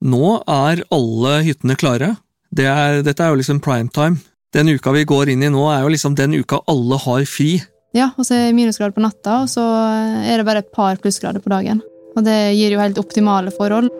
[0.00, 2.14] Nå er alle hyttene klare.
[2.48, 4.16] Det er, dette er jo liksom primetime.
[4.50, 7.60] Den uka vi går inn i nå, er jo liksom den uka alle har fri.
[7.92, 10.96] Ja, og så er det minusgrader på natta, og så er det bare et par
[11.02, 11.82] plussgrader på dagen.
[12.16, 13.92] Og det gir jo helt optimale forhold.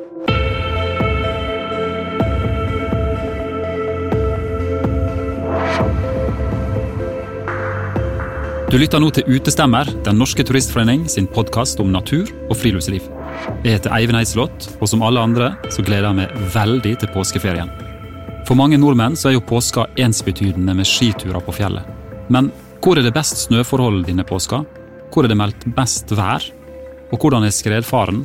[8.71, 13.20] Du lytter nå til Utestemmer, Den norske turistforening sin podkast om natur og friluftsliv.
[13.61, 17.70] Jeg heter Eivind Eislott, og som alle andre så gleder jeg meg veldig til påskeferien.
[18.48, 21.87] For mange nordmenn så er jo påska ensbetydende med skiturer på fjellet.
[22.32, 22.48] Men
[22.80, 24.62] hvor er det best snøforhold denne påska?
[25.12, 26.45] Hvor er det meldt best vær?
[27.12, 28.24] Og hvordan er skredfaren?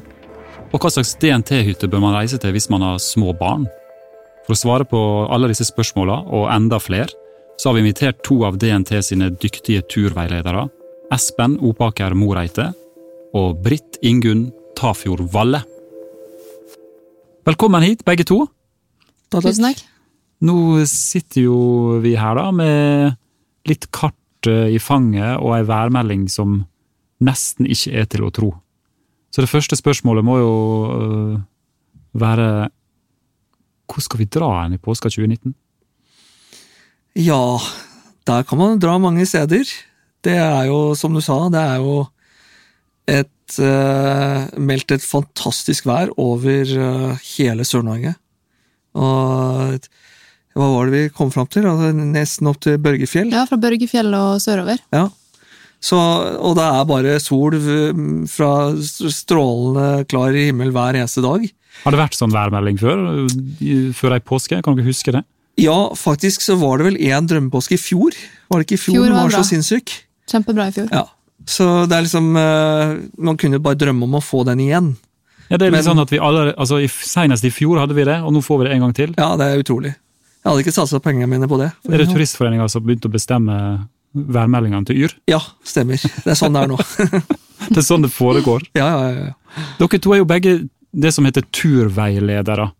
[0.71, 3.67] Og hva slags DNT-hytte bør man reise til hvis man har små barn?
[4.45, 4.99] For å svare på
[5.33, 7.09] alle disse spørsmåla, og enda flere,
[7.57, 10.67] så har vi invitert to av DNT sine dyktige turveiledere,
[11.13, 12.71] Espen Opaker Moreite
[13.37, 15.63] og Britt Ingunn Tafjord Valle.
[17.45, 18.43] Velkommen hit, begge to.
[19.31, 19.41] Da.
[19.41, 19.83] Tusen takk.
[20.45, 21.57] Nå sitter jo
[22.03, 23.15] vi her da med
[23.69, 26.59] litt kart eh, i fanget og ei værmelding som
[27.23, 28.51] nesten ikke er til å tro.
[29.31, 30.55] Så det første spørsmålet må jo
[30.95, 31.35] øh,
[32.15, 32.69] være
[33.85, 35.53] Hvor skal vi dra hen i påska 2019?
[37.21, 37.59] Ja,
[38.27, 39.63] der kan man dra mange steder.
[40.23, 41.99] Det er jo, som du sa, det er jo
[43.05, 43.29] et
[43.61, 48.15] eh, meldt et fantastisk vær over eh, hele Sør-Norge.
[48.95, 49.87] Og
[50.55, 51.67] hva var det vi kom fram til?
[51.67, 53.33] Altså, nesten opp til Børgefjell.
[53.35, 54.79] Ja, fra Børgefjell og sørover.
[54.95, 55.09] Ja.
[55.83, 57.57] Så, og det er bare sol
[58.31, 61.43] fra strålende klar himmel hver eneste dag.
[61.83, 63.03] Har det vært sånn værmelding før?
[63.99, 64.61] Før ei påske?
[64.63, 65.25] Kan dere huske det?
[65.61, 68.15] Ja, faktisk så var det vel én drømmepåske i fjor.
[68.51, 68.97] Var det ikke i fjor?
[68.97, 69.43] Fjor den var var bra.
[69.43, 69.93] så sinnssyk.
[70.31, 70.89] Kjempebra i fjor.
[70.91, 71.05] Ja.
[71.45, 74.95] Så det er liksom eh, Man kunne bare drømme om å få den igjen.
[75.49, 77.93] Ja, det er litt Men- sånn at vi alle, altså i- Senest i fjor hadde
[77.93, 79.13] vi det, og nå får vi det en gang til.
[79.17, 79.91] Ja, det er utrolig.
[79.95, 81.71] Jeg hadde ikke satsa pengene mine på det.
[81.91, 85.13] Er det Turistforeninga som begynte å bestemme værmeldingene til Yr?
[85.27, 85.97] Ja, stemmer.
[86.01, 86.77] Det er sånn det er nå.
[87.69, 88.61] Det er sånn det foregår.
[88.75, 89.63] Ja, ja, ja, ja.
[89.79, 92.71] Dere to er jo begge det som heter turveiledere.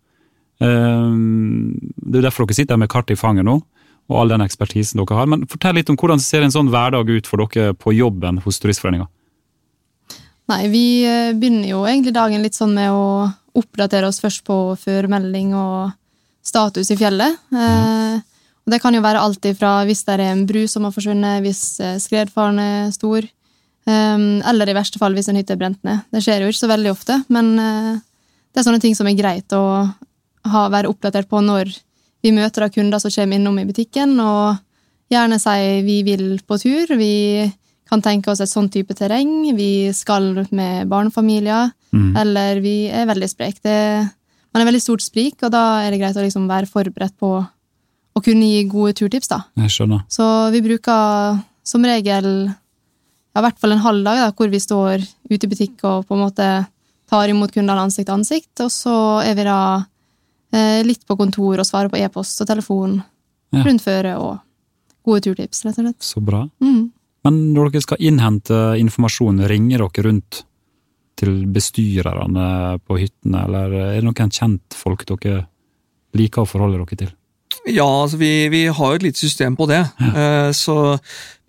[0.60, 3.60] Ehm, Det er derfor dere sitter med kart i fanget nå,
[4.06, 5.28] og all den ekspertisen dere har.
[5.30, 8.60] Men fortell litt om hvordan ser en sånn hverdag ut for dere på jobben hos
[8.62, 9.08] Turistforeninga?
[10.46, 14.56] Nei, vi eh, begynner jo egentlig dagen litt sånn med å oppdatere oss først på
[14.78, 15.94] førmelding og
[16.46, 17.38] status i fjellet.
[17.50, 18.20] Ja.
[18.62, 21.42] og det kan jo være alt ifra hvis det er en bru som har forsvunnet,
[21.42, 25.82] hvis eh, skredfaren er stor, eh, eller i verste fall hvis en hytte er brent
[25.86, 26.04] ned.
[26.14, 27.94] Det skjer jo ikke så veldig ofte, men eh,
[28.52, 29.64] det er sånne ting som er greit å
[30.46, 31.74] ha, være oppdatert på når
[32.26, 34.58] vi møter da kunder som kommer innom i butikken, og
[35.12, 37.46] gjerne sier vi vil på tur, vi
[37.86, 42.16] kan tenke oss et sånn type terreng, vi skal med barnefamilier, Mm.
[42.18, 43.60] eller vi er veldig sprek.
[43.62, 43.76] Det,
[44.52, 47.30] man er veldig stort sprik, og da er det greit å liksom være forberedt på
[47.38, 49.28] å kunne gi gode turtips.
[49.30, 49.38] da.
[49.56, 50.02] Jeg skjønner.
[50.10, 54.58] Så vi bruker som regel ja, i hvert fall en halv dag da, hvor vi
[54.60, 56.66] står ute i butikk og på en måte
[57.08, 59.58] tar imot kundene ansikt til ansikt, og så er vi da
[60.86, 62.98] litt på kontor og svare på e-post og telefon
[63.54, 63.62] Ja.
[63.62, 64.38] rundt føret og
[65.06, 66.02] gode turtips, rett og slett.
[66.02, 66.40] Så bra.
[66.60, 66.90] Mm.
[67.26, 70.40] Men når dere skal innhente informasjon, ringer dere rundt
[71.16, 75.46] til bestyrerne på hyttene, eller er det noen kjentfolk dere
[76.16, 77.12] liker å forholde dere til?
[77.66, 79.80] Ja, altså vi, vi har jo et lite system på det.
[80.00, 80.50] Ja.
[80.54, 80.98] Så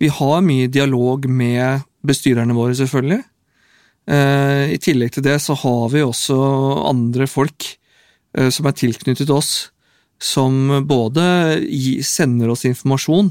[0.00, 3.20] vi har mye dialog med bestyrerne våre, selvfølgelig.
[4.08, 6.38] Eh, I tillegg til det så har vi også
[6.88, 7.76] andre folk eh,
[8.52, 9.70] som er tilknyttet oss,
[10.18, 11.22] som både
[12.04, 13.30] sender oss informasjon,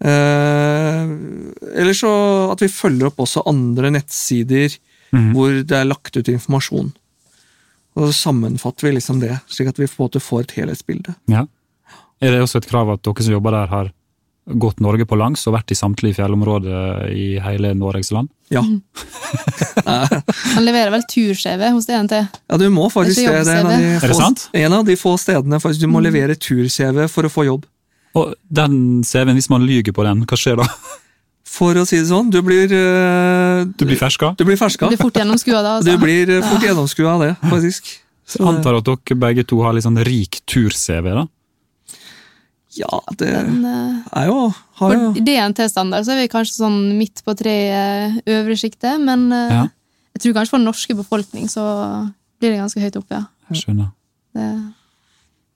[0.00, 1.02] eh,
[1.74, 2.12] eller så
[2.52, 4.78] at vi følger opp også andre nettsider
[5.10, 5.32] mm.
[5.34, 6.92] hvor det er lagt ut informasjon.
[7.96, 11.16] Og så sammenfatter vi liksom det, slik at vi på en måte får et helhetsbilde.
[11.32, 11.46] Ja.
[12.20, 13.92] Er det også et krav at dere som jobber der, har
[14.46, 18.28] gått Norge på langs og vært i samtlige fjellområder i hele Norges land?
[18.54, 18.62] Ja.
[19.86, 22.12] Han leverer vel tur-CV hos DNT.
[22.50, 23.54] Ja, du må faktisk Det er det.
[23.56, 23.88] er en av de.
[23.96, 24.48] Er få- sant?
[24.54, 27.66] En av de få stedene faktisk du må levere tur-CV for å få jobb.
[28.16, 30.66] Og den CV-en, hvis man lyger på den, hva skjer da?
[31.46, 34.34] For å si det sånn, du blir uh, Du blir ferska?
[34.38, 34.88] Du blir ferska.
[34.88, 35.74] Du blir fort gjennomskua da.
[35.80, 36.00] Du Altså.
[36.02, 37.92] blir eh, fort gjennomskua av det, faktisk.
[38.26, 41.26] Så jeg antar at dere begge to har litt sånn rik tur-CV, da?
[42.76, 44.38] Ja, det Men, eh, er jo
[44.80, 49.00] har jo For DNT-standard så er vi kanskje sånn midt på tre eh, øvre sjiktet,
[49.00, 49.62] men eh, Ja.
[50.14, 51.64] jeg tror kanskje for den norske befolkning så
[52.40, 53.24] blir det ganske høyt oppe, ja.
[53.50, 53.92] Jeg skjønner.
[54.34, 54.48] Det,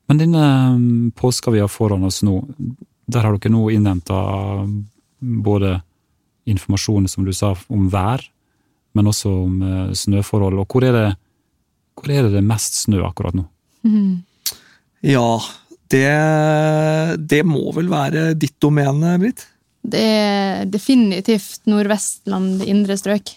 [0.08, 2.38] Men denne påska vi har foran oss nå,
[3.10, 4.16] der har dere nå innhenta
[5.20, 5.82] både
[6.46, 8.22] informasjon, som du sa, om vær,
[8.94, 9.60] men også om
[9.94, 10.58] snøforhold.
[10.58, 11.08] Og hvor er det
[12.00, 13.44] hvor er det, det mest snø akkurat nå?
[13.84, 14.22] Mm.
[15.04, 15.38] Ja,
[15.90, 16.10] det,
[17.30, 19.46] det må vel være ditt domene, Britt?
[19.80, 23.32] Det er definitivt Nordvestland indre strøk.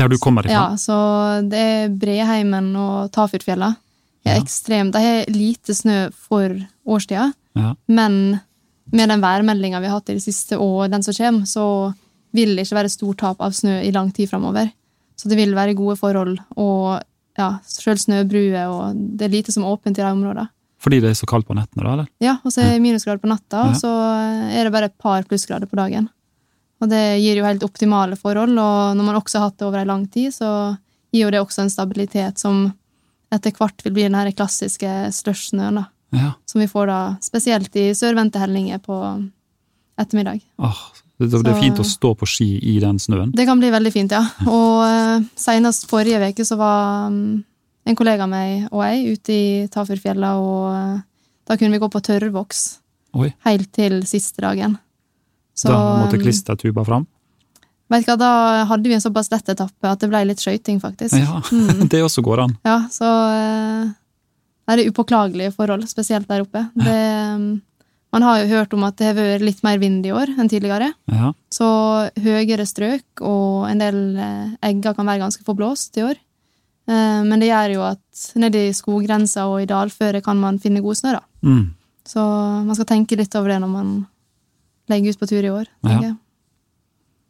[0.00, 0.54] Der du kommer ifra?
[0.72, 0.96] Ja, så
[1.46, 3.74] det er Breheimen og Tafjordfjella.
[4.24, 4.38] Ja.
[4.40, 4.94] ekstremt.
[4.94, 6.48] De har lite snø for
[6.88, 7.74] årstida, Ja.
[7.86, 8.40] men
[8.90, 11.94] med den værmeldinga vi har hatt i det siste, og den som kommer, så
[12.32, 14.72] vil det ikke være stort tap av snø i lang tid framover.
[15.16, 17.02] Så det vil være gode forhold, og
[17.36, 20.48] ja, sjøl snøbruer, og det er lite som er åpent i de områdene.
[20.84, 21.92] Fordi det er så kaldt på nettene, da?
[21.94, 22.10] eller?
[22.22, 23.90] Ja, og så er det minusgrader på natta, og så
[24.52, 26.10] er det bare et par plussgrader på dagen.
[26.84, 29.80] Og det gir jo helt optimale forhold, og når man også har hatt det over
[29.80, 30.50] ei lang tid, så
[31.14, 32.66] gir jo det også en stabilitet som
[33.34, 35.88] etter hvert vil bli den her klassiske slushsnøen, da.
[36.14, 36.34] Ja.
[36.46, 38.98] Som vi får da spesielt i sørvendte hellinger på
[39.98, 40.44] ettermiddag.
[40.62, 40.82] Åh,
[41.18, 43.32] det, det er fint å stå på ski i den snøen.
[43.34, 44.22] Det kan bli veldig fint, ja.
[44.46, 47.42] Og eh, senest forrige uke så var mm,
[47.86, 51.02] en kollega av meg og jeg ute i Tafjordfjella, og eh,
[51.48, 52.62] da kunne vi gå på tørrvoks
[53.14, 54.78] Oi, helt til siste dagen.
[55.54, 57.04] Så, da måtte um, klistertuba fram?
[57.92, 58.30] Vet du hva, Da
[58.66, 61.14] hadde vi en såpass lett etappe at det ble litt skøyting, faktisk.
[61.20, 61.84] Ja, Mm.
[61.92, 62.56] det også går an.
[62.66, 63.92] Ja, så eh,
[64.64, 66.64] Nei, det er upåklagelige forhold, spesielt der oppe.
[66.74, 66.98] Det,
[67.36, 67.60] um,
[68.16, 70.48] man har jo hørt om at det har vært litt mer vind i år enn
[70.48, 70.88] tidligere.
[71.12, 71.32] Ja.
[71.52, 71.66] Så
[72.24, 76.18] høyere strøk og en del eh, egger kan være ganske forblåst i år.
[76.88, 80.82] Eh, Men det gjør jo at nede i skoggrensa og i dalføret kan man finne
[80.84, 81.22] god snø, da.
[81.44, 81.64] Mm.
[82.04, 83.94] Så man skal tenke litt over det når man
[84.92, 85.64] legger ut på tur i år.
[85.64, 85.88] Ja.
[85.88, 86.16] tenker jeg.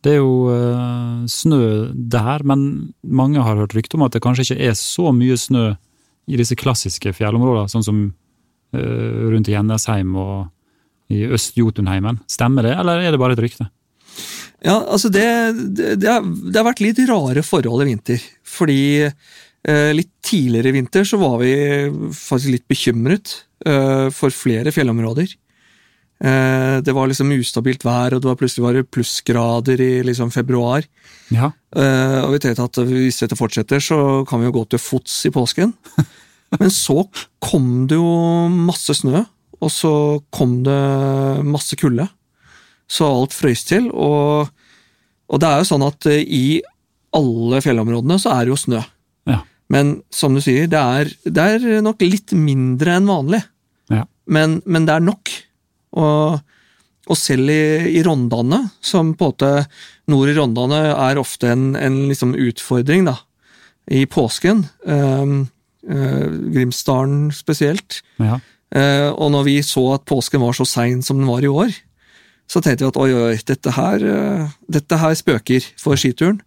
[0.04, 4.50] Det er jo uh, snø der, men mange har hørt rykte om at det kanskje
[4.50, 5.70] ikke er så mye snø
[6.28, 8.02] i disse klassiske fjellområdene, sånn som
[8.76, 10.50] uh, rundt i Gjennesheim og
[11.14, 12.20] i Øst-Jotunheimen.
[12.28, 13.70] Stemmer det, eller er det bare et rykte?
[14.64, 15.24] Ja, altså det,
[15.76, 18.22] det, det, har, det har vært litt rare forhold i vinter.
[18.54, 21.54] Fordi eh, litt tidligere i vinter så var vi
[22.14, 25.34] faktisk litt bekymret eh, for flere fjellområder.
[26.24, 30.32] Eh, det var liksom ustabilt vær, og det var plutselig var det plussgrader i liksom
[30.34, 30.86] februar.
[31.34, 31.50] Ja.
[31.74, 33.96] Og vi tenkte at hvis dette fortsetter, så
[34.28, 35.72] kan vi jo gå til fots i påsken.
[36.60, 37.00] Men så
[37.42, 38.12] kom det jo
[38.52, 39.24] masse snø,
[39.58, 39.94] og så
[40.34, 40.76] kom det
[41.48, 42.06] masse kulde.
[42.86, 44.52] Så alt frøys til, og,
[45.32, 46.60] og det er jo sånn at i
[47.14, 48.80] alle fjellområdene så er det jo snø.
[49.30, 49.40] Ja.
[49.72, 53.40] Men som du sier, det er, det er nok litt mindre enn vanlig.
[53.92, 54.04] Ja.
[54.26, 55.32] Men, men det er nok.
[56.00, 56.40] Og,
[57.06, 57.64] og selv i,
[57.98, 59.52] i Rondane, som på en måte
[60.10, 63.18] Nord i Rondane er ofte en, en liksom utfordring, da.
[63.92, 64.64] I påsken.
[64.88, 65.44] Um,
[65.84, 68.02] eh, Grimsdalen spesielt.
[68.22, 68.40] ja.
[68.74, 71.70] Eh, og når vi så at påsken var så sein som den var i år,
[72.50, 76.40] så tenkte vi at oi, oi, dette her, eh, dette her spøker for skituren.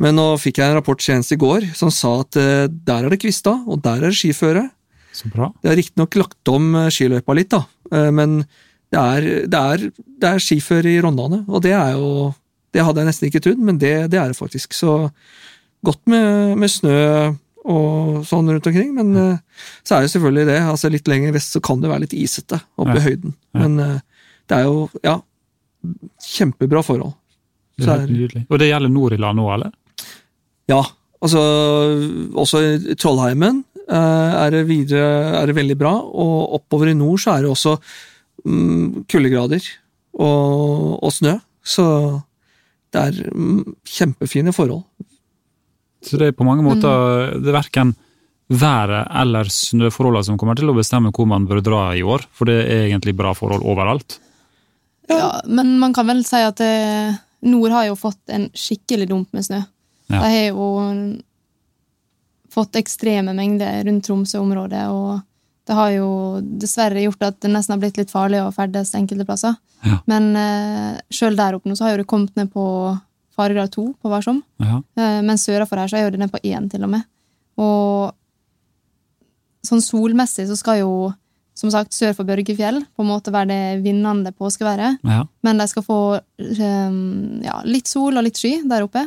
[0.00, 3.12] Men nå fikk jeg en rapport senest i går som sa at eh, der er
[3.12, 4.64] det kvista, og der er det skiføre.
[5.16, 5.50] Så bra.
[5.60, 8.40] Det er riktignok lagt om eh, skiløypa litt, da, eh, men
[8.90, 9.84] det er, det er,
[10.22, 12.32] det er skiføre i Rondane, og det er jo
[12.70, 14.74] Det hadde jeg nesten ikke trodd, men det, det er det faktisk.
[14.78, 14.92] Så
[15.82, 16.98] godt med, med snø
[17.66, 19.24] og sånn rundt omkring, men ja.
[19.82, 20.58] så er det selvfølgelig det.
[20.70, 23.64] altså Litt lenger vest så kan det være litt isete oppe i høyden, Ja.
[23.64, 23.74] men
[24.46, 25.16] det er jo ja,
[26.30, 27.16] kjempebra forhold.
[27.80, 28.44] Det er helt nydelig.
[28.46, 29.74] Og det gjelder Nord-Irland nå, eller?
[30.70, 30.80] Ja,
[31.20, 31.42] altså
[32.38, 37.22] også i Trollheimen eh, er det videre er det veldig bra, og oppover i nord
[37.22, 37.76] så er det også
[38.44, 39.64] mm, kuldegrader
[40.20, 41.36] og, og snø.
[41.60, 41.86] Så
[42.94, 44.84] det er mm, kjempefine forhold.
[46.06, 47.92] Så det er på mange måter det er verken
[48.50, 52.50] været eller snøforholdene som kommer til å bestemme hvor man bør dra i år, for
[52.50, 54.18] det er egentlig bra forhold overalt.
[55.10, 59.30] Ja, men man kan vel si at det, nord har jo fått en skikkelig dump
[59.36, 59.62] med snø.
[60.10, 60.20] Ja.
[60.20, 60.68] De har jo
[62.50, 65.20] fått ekstreme mengder rundt Tromsø-området, og
[65.70, 66.08] det har jo
[66.58, 69.54] dessverre gjort at det nesten har blitt litt farlig å ferdes enkelte plasser.
[69.86, 70.00] Ja.
[70.10, 72.64] Men eh, sjøl der oppe nå så har jo det kommet ned på
[73.38, 74.80] faregrad to på Varsom, Ja.
[74.98, 77.06] eh, men sørafor her så er jo det ned på én, til og med.
[77.60, 78.10] Og
[79.66, 80.92] sånn solmessig så skal jo,
[81.54, 84.98] som sagt, sør for Børgefjell på en måte være det vinnende påskeværet.
[85.04, 85.22] ja.
[85.44, 89.06] Men de skal få um, ja, litt sol og litt sky der oppe,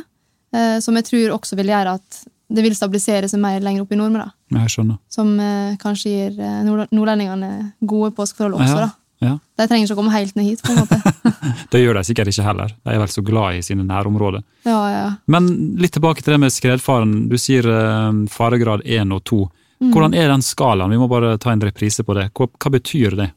[0.84, 2.18] som jeg tror også vil gjøre at
[2.54, 4.20] det vil stabilisere seg mer lenger oppe i nord.
[4.52, 5.00] Jeg skjønner.
[5.12, 8.90] Som eh, kanskje gir eh, nord nordlendingene gode påskeforhold også, Ja,
[9.24, 9.34] ja.
[9.56, 10.98] De trenger ikke å komme helt ned hit, på en måte.
[11.72, 12.74] Det gjør de sikkert ikke heller.
[12.84, 14.42] De er vel så glad i sine nærområder.
[14.68, 15.04] ja, ja.
[15.30, 15.48] Men
[15.80, 17.14] litt tilbake til det med skredfaren.
[17.30, 19.40] Du sier eh, faregrad 1 og 2.
[19.84, 19.92] Mm.
[19.94, 20.92] Hvordan er den skalaen?
[20.92, 22.28] Vi må bare ta en reprise på det.
[22.36, 23.30] Hva, hva betyr det?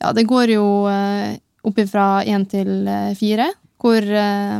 [0.00, 4.58] Ja, det går jo eh, opp fra én til eh, fire, hvor eh,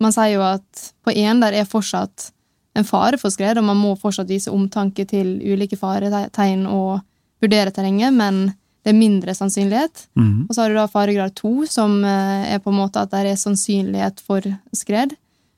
[0.00, 2.30] man sier jo at på én der er fortsatt
[2.78, 7.00] en fare for skred, og man må fortsatt vise omtanke til ulike faretegn og
[7.42, 8.52] vurdere terrenget, men
[8.84, 10.06] det er mindre sannsynlighet.
[10.16, 10.46] Mhm.
[10.48, 13.24] Og så har du da faregrad to, som eh, er på en måte at det
[13.26, 14.40] er sannsynlighet for
[14.76, 15.16] skred,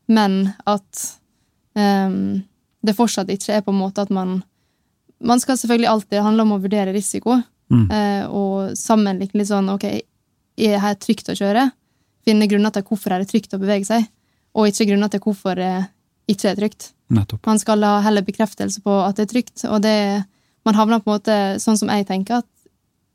[0.08, 1.04] men at
[1.78, 2.42] um,
[2.82, 4.42] det fortsatt ikke er på en måte at man
[5.22, 7.87] Man skal selvfølgelig alltid det handler om å vurdere risiko, Mm.
[7.88, 9.84] uh, og sammenligne litt sånn Ok,
[10.58, 11.70] er her trygt å kjøre?
[12.26, 14.04] Finne grunner til hvorfor er det trygt å bevege seg,
[14.54, 15.73] og ikke grunner til hvorfor det
[16.28, 16.90] ikke er trygt.
[17.12, 17.47] Nettopp.
[17.47, 19.97] Man skal ha heller bekreftelse på at det er trygt, og det
[20.64, 22.47] Man havner på en måte sånn som jeg tenker, at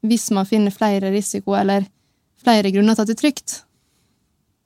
[0.04, 1.86] hvis man finner flere risiko eller
[2.44, 3.54] flere grunner til at det er trygt,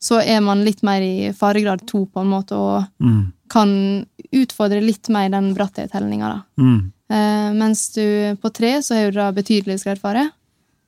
[0.01, 3.33] så er man litt mer i faregrad to, på en måte, og Mm.
[3.47, 6.41] kan utfordre litt mer den bratthetshellinga, da.
[6.57, 6.91] Mm.
[7.11, 10.31] Eh, mens du på tre så har du da betydelig skredfare.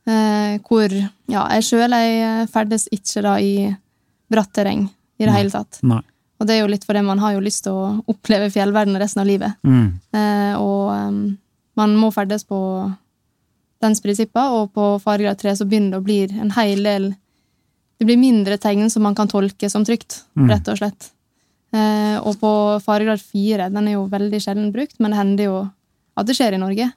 [0.07, 0.89] Eh, hvor
[1.29, 3.77] ja, jeg sjøl ferdes ikke da i
[4.31, 4.89] bratt terreng
[5.23, 5.39] i det Nei.
[5.41, 5.79] hele tatt.
[5.87, 6.01] Nei.
[6.41, 9.21] Og det er jo litt fordi man har jo lyst til å oppleve fjellverdenen resten
[9.23, 9.53] av livet.
[9.63, 9.85] Mm.
[10.17, 11.19] Eh, og um,
[11.79, 12.57] man må ferdes på
[13.83, 17.09] dens prinsipper, og på faregrad tre så begynner det å bli en hel del
[17.99, 20.49] Det blir mindre tegn som man kan tolke som trygt, Mm.
[20.49, 21.11] rett og slett.
[21.71, 22.49] Eh, og på
[22.83, 25.57] faregrad fire, den er jo veldig sjelden brukt, men det hender jo
[26.17, 26.89] at det skjer i Norge.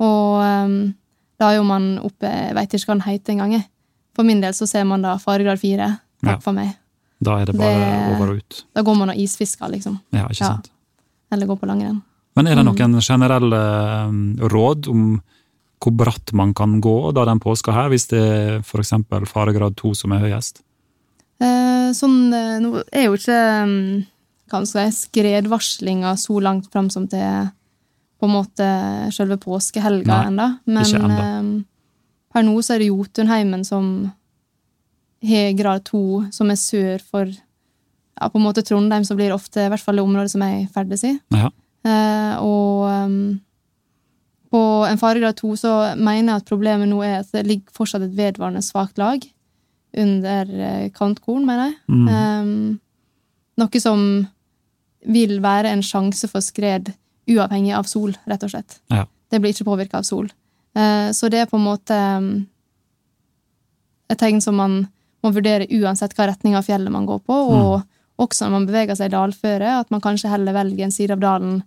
[0.00, 0.94] Og um,
[1.38, 3.64] da er jo man oppe Jeg veit ikke hva den heter engang.
[4.16, 5.98] For min del så ser man da faregrad fire.
[6.24, 6.38] Takk Ja.
[6.40, 6.72] for meg.
[7.22, 8.64] Da er det bare Det- over og ut.
[8.74, 10.00] Da går man og isfisker, liksom.
[10.12, 10.46] Ja, ikke Ja.
[10.54, 10.70] sant.
[11.32, 12.02] Eller går på langrenn.
[12.36, 12.76] Men er det Mm.
[12.76, 15.22] noen generelle um, råd om
[15.80, 19.94] hvor bratt man kan gå da den påska her, hvis det er eksempel faregrad 2
[19.94, 20.60] som er høyest?
[21.40, 24.06] Eh, sånn, eh, nå er jo ikke mm,
[24.50, 27.50] hva skal jeg skredvarslinga så langt fram som til
[28.20, 30.58] på en måte selve påskehelga ennå.
[30.66, 31.64] Men eh,
[32.32, 34.12] per nå så er det Jotunheimen som
[35.28, 37.30] har grad to, som er sør for
[38.16, 40.44] ja, på en måte Trondheim, så blir det ofte i hvert fall det området som
[40.46, 41.12] jeg ferdes i.
[41.34, 41.50] Ja.
[41.86, 43.18] Eh, og um,
[44.50, 48.06] på en faregrad to så mener jeg at problemet nå er at det ligger fortsatt
[48.06, 49.24] et vedvarende svakt lag
[49.96, 51.76] under eh, kantkorn, mener jeg.
[51.92, 52.08] Mm.
[52.08, 52.80] Um,
[53.60, 54.00] noe som
[55.06, 56.90] vil være en sjanse for skred
[57.30, 58.80] uavhengig av sol, rett og slett.
[58.92, 59.06] Ja.
[59.30, 60.28] Det blir ikke påvirka av sol.
[60.76, 62.30] Eh, så det er på en måte um,
[64.10, 64.84] et tegn som man
[65.24, 68.98] må vurdere uansett hva retning av fjellet man går på, og også når man beveger
[68.98, 71.60] seg i dalføre, at man kanskje heller velger en side av dalen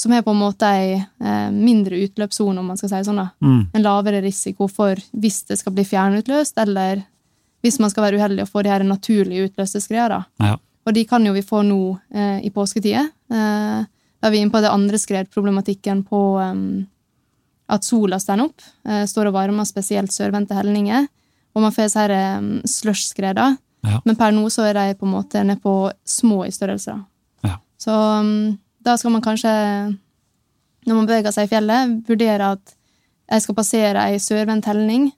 [0.00, 3.20] som er på en måte ei eh, mindre utløpssone, om man skal si det sånn.
[3.20, 3.26] da.
[3.44, 3.60] Mm.
[3.76, 7.02] En lavere risiko for hvis det skal bli fjernutløst, eller
[7.60, 10.24] hvis man skal være uheldig og få de her naturlige utløste skredene.
[10.40, 10.56] Ja.
[10.88, 11.82] Og de kan jo vi få nå
[12.14, 13.04] eh, i påsketida.
[13.28, 16.64] Eh, da er vi inne på det andre skredproblematikken på em,
[17.70, 21.06] at sola står opp, eh, står og varmer spesielt sørvendte helninger,
[21.54, 23.58] og man får her um, slush-skredene.
[23.84, 24.00] Ja.
[24.04, 26.94] Men per nå så er de på en måte nede på små i størrelse.
[27.46, 27.56] Ja.
[27.80, 29.50] Så um, da skal man kanskje,
[30.86, 32.74] når man beveger seg i fjellet, vurdere at
[33.30, 35.10] jeg skal passere ei sørvendt helning.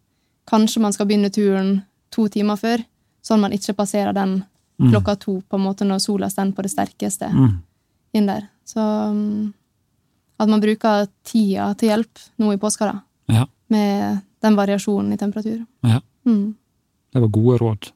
[0.50, 2.82] Kanskje man skal begynne turen to timer før,
[3.24, 4.42] sånn man ikke passerer den
[4.80, 4.88] Mm.
[4.90, 7.58] klokka to, på en måte når sola står på det sterkeste Mm.
[8.14, 8.48] inn der.
[8.66, 9.52] Så um,
[10.40, 13.00] at man bruker tida til hjelp nå i påska, da.
[13.28, 13.44] Ja.
[13.70, 15.60] Med den variasjonen i temperatur.
[15.84, 16.00] Ja.
[16.28, 16.54] Mm.
[17.12, 17.92] Det var gode råd.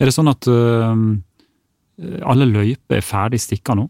[0.00, 0.94] Er det sånn at uh,
[2.24, 3.86] alle løyper er ferdig stikka nå?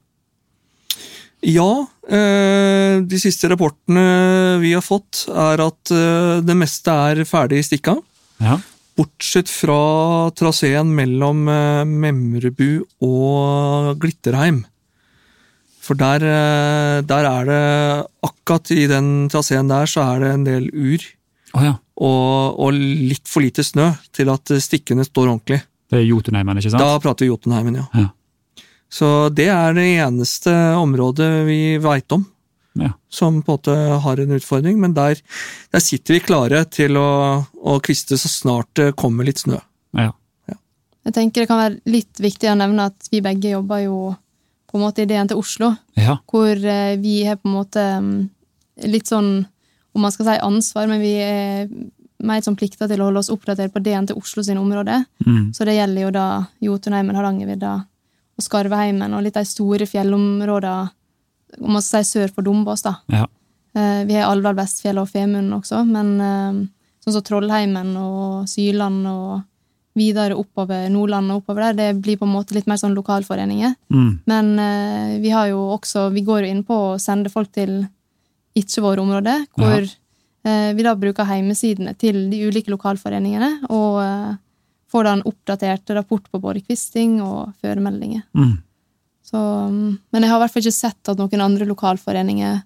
[1.40, 7.62] Ja, eh, de siste rapportene vi har fått, er at eh, det meste er ferdig
[7.64, 7.94] stikka.
[8.44, 8.58] Ja.
[8.98, 14.66] Bortsett fra traseen mellom Memrebu og Glitterheim.
[15.80, 16.20] For der,
[17.08, 17.62] der er det
[18.26, 21.06] Akkurat i den traseen der så er det en del ur.
[21.56, 21.78] Oh ja.
[22.00, 25.60] Og, og litt for lite snø til at stikkene står ordentlig.
[25.90, 26.80] Det er Jotunheimen, ikke sant?
[26.80, 27.86] Da prater vi Jotunheimen, ja.
[28.06, 28.64] Ja.
[28.90, 32.24] Så det er det eneste området vi veit om
[32.78, 32.92] Ja.
[33.10, 35.18] som på en måte har en utfordring, men der,
[35.74, 39.58] der sitter vi klare til å, å kviste så snart det kommer litt snø.
[39.98, 40.12] ja.
[41.00, 43.94] Jeg tenker det kan være litt viktig å nevne at vi begge jobber jo
[44.70, 46.18] på en måte i DN til Oslo, Ja.
[46.30, 48.30] hvor eh, vi har på en måte mm,
[48.92, 49.46] litt sånn,
[49.94, 51.68] om man skal si ansvar, men vi er
[52.20, 55.04] mer som plikta til å holde oss oppdatert på DN til Oslo sine områder.
[55.26, 55.52] Mm.
[55.56, 56.26] Så det gjelder jo da
[56.62, 60.90] Jotunheimen, Hardangervidda og Skarveheimen, og litt de store fjellområdene
[61.60, 62.84] om man skal si sør for Dombås.
[62.86, 62.96] da.
[63.10, 63.26] Ja.
[63.74, 66.66] Eh, Vi har Alvdal, Vestfjell og Femund også, men eh,
[67.02, 69.40] sånn som Trollheimen og Syland og
[69.98, 73.74] videre oppover Nordland og oppover der, det blir på en måte litt mer sånn lokalforeninger.
[73.90, 74.10] Mm.
[74.30, 77.82] Men eh, vi har jo også, vi går jo inn på å sende folk til
[78.60, 84.32] ikke våre områder, hvor eh, vi da bruker heimesidene til de ulike lokalforeningene, og eh,
[84.90, 88.24] får da en oppdatert rapport på både kvisting og føremeldinger.
[88.36, 88.58] Mm.
[89.30, 89.38] Så,
[89.70, 92.58] mm, men jeg har i hvert fall ikke sett at noen andre lokalforeninger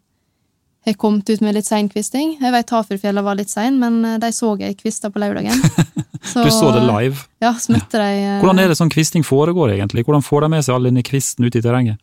[0.85, 2.37] har kommet ut med litt sein kvisting.
[2.41, 5.61] Jeg vet Hafjellfjella var litt sein, men eh, de så jeg kvista på lørdagen.
[6.45, 7.25] du så det live?
[7.45, 10.05] Ja, så møtte de eh, Hvordan er det sånn kvisting foregår, egentlig?
[10.09, 12.01] Hvordan får de med seg all denne kvisten ut i terrenget?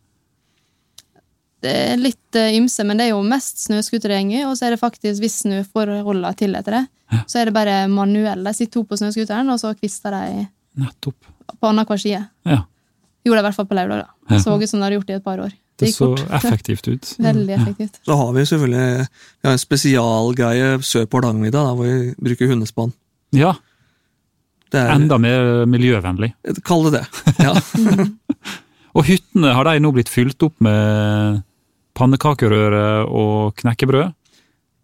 [1.62, 4.80] Det er litt uh, ymse, men det er jo mest snøscootergjenger, og så er det
[4.82, 6.82] faktisk, hvis snøforholdene tillater det,
[7.28, 8.48] så er det bare manuelle.
[8.48, 10.46] De sitter to på snøscooteren, og så kvister de
[10.80, 11.32] Nettopp.
[11.60, 12.22] på annenhver side.
[12.48, 12.62] Ja.
[13.22, 14.06] Gjorde det i hvert fall på lørdag.
[14.30, 14.38] Ja.
[14.42, 15.52] Så ut som de har gjort det i et par år.
[15.78, 16.24] Det det så fort.
[16.38, 17.12] effektivt ut.
[17.28, 18.00] Veldig effektivt.
[18.06, 22.92] Så har vi selvfølgelig vi har en spesialgreie sør på Hardangervidda, hvor vi bruker hundespann.
[23.32, 23.54] Ja,
[24.72, 26.32] Det er, enda mer miljøvennlig.
[26.64, 27.06] Kall det det.
[27.44, 27.54] Ja.
[28.96, 31.42] Og hyttene, har de nå blitt fylt opp med
[31.98, 34.12] pannekakerøre og knekkebrød?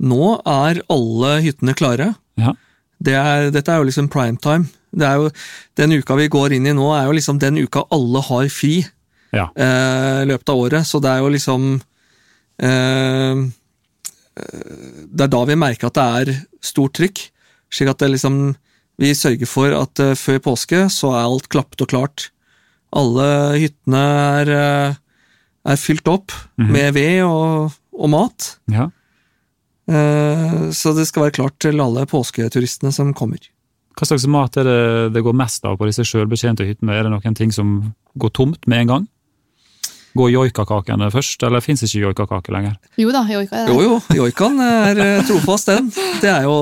[0.08, 2.12] Nå er alle hyttene klare.
[2.38, 2.52] Ja.
[3.02, 4.68] Det er, dette er jo liksom prime time.
[4.94, 5.30] Det er jo,
[5.78, 8.76] den uka vi går inn i nå, er jo liksom den uka alle har fri
[9.34, 9.48] Ja.
[9.54, 10.86] eh, i løpet av året.
[10.88, 11.66] Så det er jo liksom
[12.62, 13.42] eh,
[15.12, 17.26] Det er da vi merker at det er stort trykk.
[17.74, 18.56] Slik at det liksom
[18.98, 22.30] Vi sørger for at eh, før påske så er alt klappet og klart.
[22.96, 23.28] Alle
[23.60, 24.00] hyttene
[24.40, 24.96] er, eh,
[25.66, 26.72] er fylt opp Mhm.
[26.72, 28.58] med ved og, og mat.
[28.70, 28.90] ja.
[29.88, 33.38] Eh, Så det skal være klart til alle påsketuristene som kommer.
[33.98, 36.92] Hva slags mat er det det går mest av på disse sjølbetjente hyttene?
[36.92, 39.08] Er det noen ting som går tomt med en gang?
[40.16, 42.78] Går joikakakene først, eller fins ikke joikakake lenger?
[42.98, 43.74] Jo da, joika er det.
[43.74, 45.90] Jo jo, joikaen er eh, trofast, den.
[46.22, 46.54] Det er jo,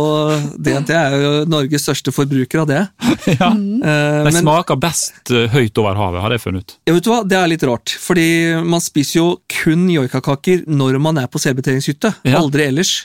[0.59, 2.83] DNT er jo Norges største forbruker av det.
[3.39, 3.53] ja.
[3.55, 3.81] mm.
[4.27, 6.77] De smaker best eh, høyt over havet, har jeg funnet ut.
[6.91, 8.27] ja, vet du hva, det er litt rart, fordi
[8.67, 9.29] man spiser jo
[9.63, 12.41] kun joikakaker når man er på selvbetjeningshytte, Ja.
[12.43, 12.97] aldri ellers.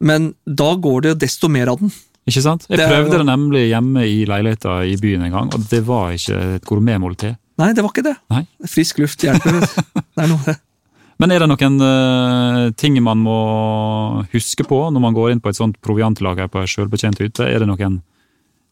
[0.00, 1.92] Men da går det desto mer av den.
[2.26, 2.64] Ikke sant?
[2.68, 6.40] Jeg prøvde det nemlig hjemme i leiligheta i byen en gang, og det var ikke
[6.56, 7.36] et gourmetmåltid.
[7.56, 8.16] Nei, det var ikke det.
[8.32, 8.44] Nei.
[8.68, 9.62] Frisk luft hjelper.
[10.16, 10.56] Det er noe.
[11.20, 13.36] Men er det noen uh, ting man må
[14.34, 17.46] huske på når man går inn på et sånt proviantlager på ei sjølbetjent hytte?
[17.48, 18.02] Er det, noen,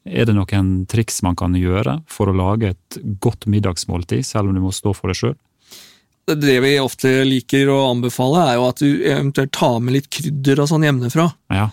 [0.04, 4.56] er det noen triks man kan gjøre for å lage et godt middagsmåltid, selv om
[4.56, 5.38] du må stå for det sjøl?
[6.24, 10.62] Det vi ofte liker å anbefale, er jo at du eventuelt tar med litt krydder
[10.64, 11.26] og sånn hjemmefra.
[11.52, 11.66] Ja.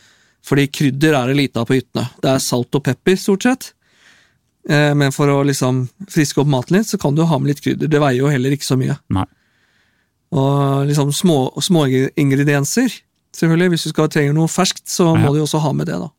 [0.43, 2.09] Fordi krydder er det lite av på hyttene.
[2.23, 3.71] Det er salt og pepper, stort sett.
[4.69, 7.61] Eh, Men for å liksom friske opp maten litt, så kan du ha med litt
[7.61, 7.87] krydder.
[7.89, 8.97] Det veier jo heller ikke så mye.
[9.09, 9.25] Nei.
[10.31, 12.93] Og liksom små, små ingredienser,
[13.35, 13.69] selvfølgelig.
[13.73, 15.31] Hvis du skal trenger noe ferskt, så må Ja.
[15.33, 16.09] du også ha med det, da.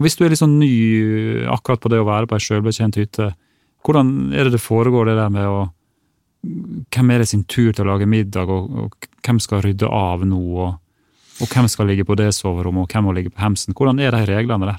[0.00, 3.34] Hvis du er litt sånn ny akkurat på det å være på ei sjølbetjent hytte,
[3.82, 5.70] hvordan er det det foregår det der med å
[6.92, 8.92] Hvem er det sin tur til å lage middag, og, og
[9.24, 10.76] hvem skal rydde av nå, og,
[11.42, 13.74] og hvem skal ligge på det soverommet, og hvem må ligge på hemsen?
[13.74, 14.78] Hvordan er de reglene der?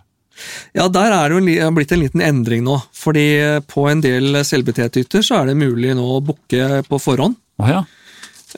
[0.77, 2.77] Ja, der er det jo blitt en liten endring nå.
[2.95, 3.25] Fordi
[3.69, 7.37] på en del selvbetjenthytter så er det mulig nå å booke på forhånd.
[7.57, 7.83] Ah, ja.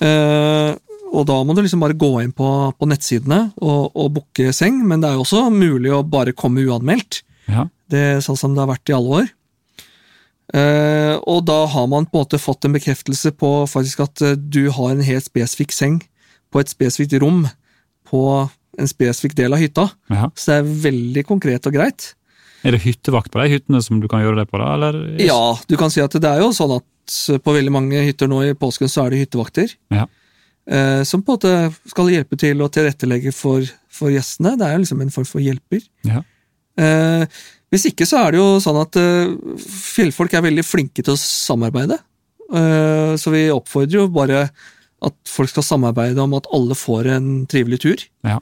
[0.03, 0.75] Eh,
[1.09, 4.83] og da må du liksom bare gå inn på, på nettsidene og, og booke seng,
[4.85, 7.23] men det er jo også mulig å bare komme uanmeldt.
[7.49, 7.67] ja.
[7.89, 9.29] Det er sånn som det har vært i alle år.
[10.53, 14.37] Eh, og da har man på en måte fått en bekreftelse på faktisk at eh,
[14.37, 15.99] du har en helt spesifikk seng
[16.49, 17.43] på et spesifikt rom
[18.09, 18.21] på
[18.79, 19.89] en spesifikk del av hytta.
[20.11, 20.29] ja.
[20.35, 22.13] Så det er veldig konkret og greit.
[22.67, 24.73] Er det hyttevakt på de hyttene som du kan gjøre det på, da?
[24.75, 24.97] Eller?
[25.23, 26.87] Ja, du kan si at det er jo sånn at
[27.43, 29.71] på veldig mange hytter nå i påsken så er det hyttevakter.
[29.95, 30.07] Ja.
[30.69, 34.57] Eh, som på en måte skal hjelpe til å tilrettelegge for, for gjestene.
[34.59, 35.81] Det er jo liksom en form for hjelper.
[36.07, 36.21] Ja.
[36.79, 37.39] Eh,
[37.73, 39.31] hvis ikke så er det jo sånn at eh,
[39.63, 41.99] fjellfolk er veldig flinke til å samarbeide.
[42.49, 44.47] Eh, så vi oppfordrer jo bare
[45.05, 48.05] at folk skal samarbeide om at alle får en trivelig tur.
[48.27, 48.39] Ja.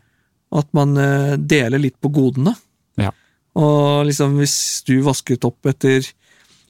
[0.54, 2.54] Og at man eh, deler litt på godene.
[3.00, 3.12] Ja.
[3.58, 6.06] Og liksom hvis du vasket opp etter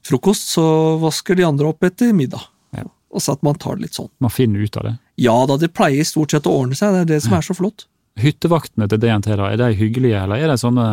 [0.08, 0.66] frokost, så
[1.02, 2.48] vasker de andre opp etter middag.
[2.76, 2.88] Ja.
[3.12, 4.10] Og så at man tar det litt sånn.
[4.24, 4.96] Man finner ut av det.
[5.22, 7.56] Ja da, det pleier stort sett å ordne seg, det er det som er så
[7.58, 7.88] flott.
[8.18, 10.88] Hyttevaktene til DNT, da, er de hyggelige, eller er de sånne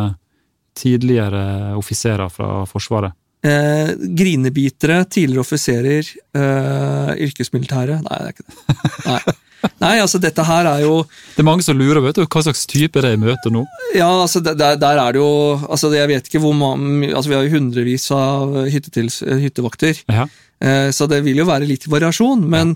[0.77, 3.15] tidligere offiserer fra Forsvaret?
[3.45, 8.93] Eh, grinebitere, tidligere offiserer, eh, yrkesmilitære Nei, det er ikke det.
[9.05, 9.19] Nei.
[9.81, 10.95] Nei, altså dette her er jo
[11.35, 13.63] Det er mange som lurer, vet du, hva slags type er det jeg møter nå?
[13.97, 15.29] Ja, altså der, der er det jo
[15.65, 20.27] altså Jeg vet ikke hvor mange altså Vi har jo hundrevis av hyttetils, hyttevakter, Ja.
[20.61, 22.45] eh, så det vil jo være litt variasjon.
[22.49, 22.75] Men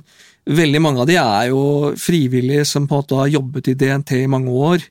[0.49, 1.63] veldig mange av de er jo
[1.97, 4.85] frivillige som på en måte har jobbet i DNT i mange år.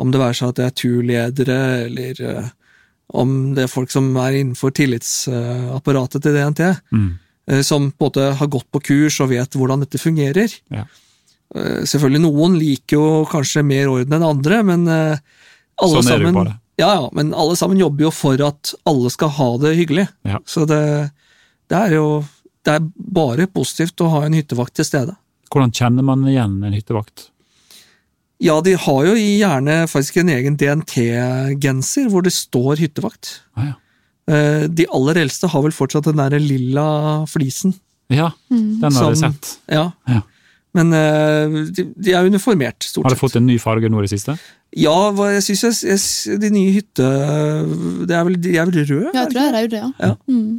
[0.00, 2.48] Om det være seg at det er turledere, eller eh,
[3.12, 6.60] om det er folk som er innenfor tillitsapparatet til DNT.
[6.92, 7.08] Mm.
[7.50, 10.52] eh, som på en måte har gått på kurs og vet hvordan dette fungerer.
[10.72, 10.86] Ja.
[11.54, 15.18] Eh, Selvfølgelig noen liker jo kanskje mer orden enn andre, men eh,
[15.82, 16.54] alle Sånn sammen.
[16.80, 20.08] Ja, ja, men alle sammen jobber jo for at alle skal ha det hyggelig.
[20.26, 20.40] Ja.
[20.46, 20.80] Så det,
[21.70, 22.08] det er jo
[22.64, 25.14] det er bare positivt å ha en hyttevakt til stede.
[25.52, 27.28] Hvordan kjenner man igjen en hyttevakt?
[28.42, 33.40] Ja, de har jo gjerne faktisk en egen DNT-genser hvor det står hyttevakt.
[33.56, 33.74] Ah, ja.
[34.34, 36.86] Eh, De aller eldste har vel fortsatt den der lilla
[37.30, 37.74] flisen.
[38.12, 39.58] ja, den har jeg sett.
[39.70, 39.90] Ja.
[40.08, 40.22] Ja.
[40.74, 43.06] Men eh, de, de er uniformert, stort sett.
[43.06, 44.34] Har de fått en ny farge nå i det siste?
[44.74, 44.96] Ja,
[45.30, 47.06] jeg syns jeg, jeg, de nye hytte...
[48.08, 49.12] De er vel, de er vel røde?
[49.14, 49.90] Ja, jeg tror det er røde, ja.
[50.08, 50.16] Ja.
[50.26, 50.56] Mm.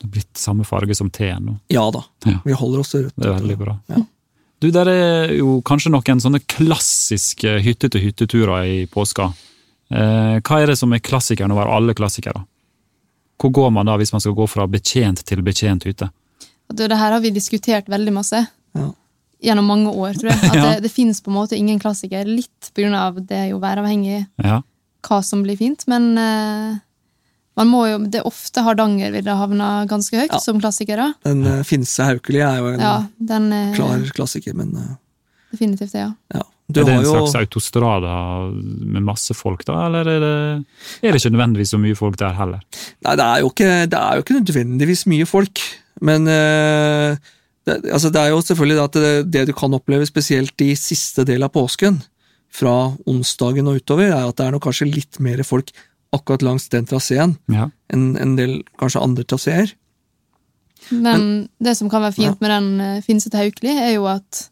[0.00, 1.58] Det er blitt samme farge som teen nå.
[1.68, 2.00] Ja da.
[2.24, 2.38] Ja.
[2.46, 3.18] Vi holder oss til rødt.
[3.20, 3.74] Det er veldig bra.
[3.92, 4.00] Ja.
[4.60, 9.30] Du, Der er jo kanskje noen sånne klassiske hytte-til-hytteturer i påska.
[9.90, 12.42] Eh, hva er det som er klassikeren over alle klassikere?
[13.40, 16.10] Hvor går man da hvis man skal gå fra betjent til betjent hytte?
[16.70, 18.42] Du, det, her har vi diskutert veldig masse
[18.76, 18.90] Ja.
[19.42, 20.38] gjennom mange år, tror jeg.
[20.50, 20.62] At Ja.
[20.74, 24.60] det, det finnes på en måte ingen klassiker, litt av det er jo væravhengig Ja,
[25.08, 26.76] hva som blir fint, men eh,
[27.58, 30.38] man må jo, det er ofte ville havna ganske høyt Ja.
[30.38, 31.12] som klassikere.
[31.26, 34.96] Den uh, Finse Haukeli er jo en Ja, den uh, klar klassiker, men uh,
[35.52, 36.12] definitivt det, ja.
[36.34, 36.46] ja.
[36.70, 38.14] Du er det en jo slags autostrada
[38.54, 39.88] med masse folk, da?
[39.88, 40.36] Eller er det,
[41.02, 42.62] er det ikke nødvendigvis så mye folk der heller?
[43.02, 45.64] Nei, det er jo ikke, det er jo ikke nødvendigvis mye folk,
[46.06, 47.18] men uh,
[47.66, 50.72] det, altså det er jo selvfølgelig det at det, det du kan oppleve spesielt i
[50.78, 51.98] siste del av påsken,
[52.50, 55.70] fra onsdagen og utover, er at det er kanskje litt mer folk
[56.12, 57.68] akkurat langs den traseen Ja.
[57.92, 59.72] enn en del kanskje andre traseer.
[60.90, 64.46] Men, det som kan være fint med den Finse-Haukeli, er jo at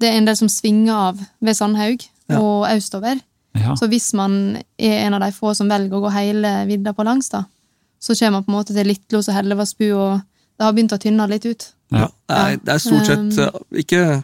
[0.00, 2.38] det er en del som svinger av ved Sandhaug Ja.
[2.38, 3.20] og østover.
[3.56, 3.74] ja.
[3.74, 7.02] Så hvis man er en av de få som velger å gå hele vidda på
[7.04, 7.44] langs, da,
[8.00, 10.20] så kommer man på en måte til Litlos og Hellevassbu, og
[10.58, 11.72] det har begynt å tynne litt ut.
[11.90, 12.06] Ja.
[12.28, 14.22] Det, er, det er stort sett eh, ikke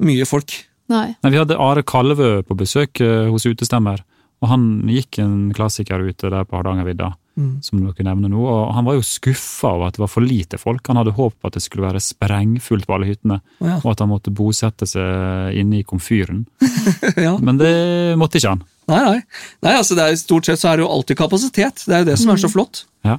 [0.00, 0.50] mye folk.
[0.88, 1.14] Nei.
[1.22, 4.02] Nei, vi hadde Are Kalvø på besøk eh, hos Utestemmer,
[4.42, 7.62] og han gikk en klassiker ute der på Hardangervidda, Mm.
[7.64, 10.58] som dere nevner nå, og han var jo skuffa over at det var for lite
[10.60, 10.84] folk.
[10.90, 13.78] Han hadde håpet på at det skulle være sprengfullt på alle hyttene, ja.
[13.78, 16.42] og at han måtte bosette seg inne i komfyren.
[17.16, 17.32] ja.
[17.40, 17.72] Men det
[18.20, 18.66] måtte ikke han.
[18.90, 19.46] Nei, nei.
[19.64, 21.86] nei altså det er, stort sett så er det jo alltid kapasitet.
[21.86, 22.84] Det er jo det som er så flott.
[23.08, 23.16] Ja.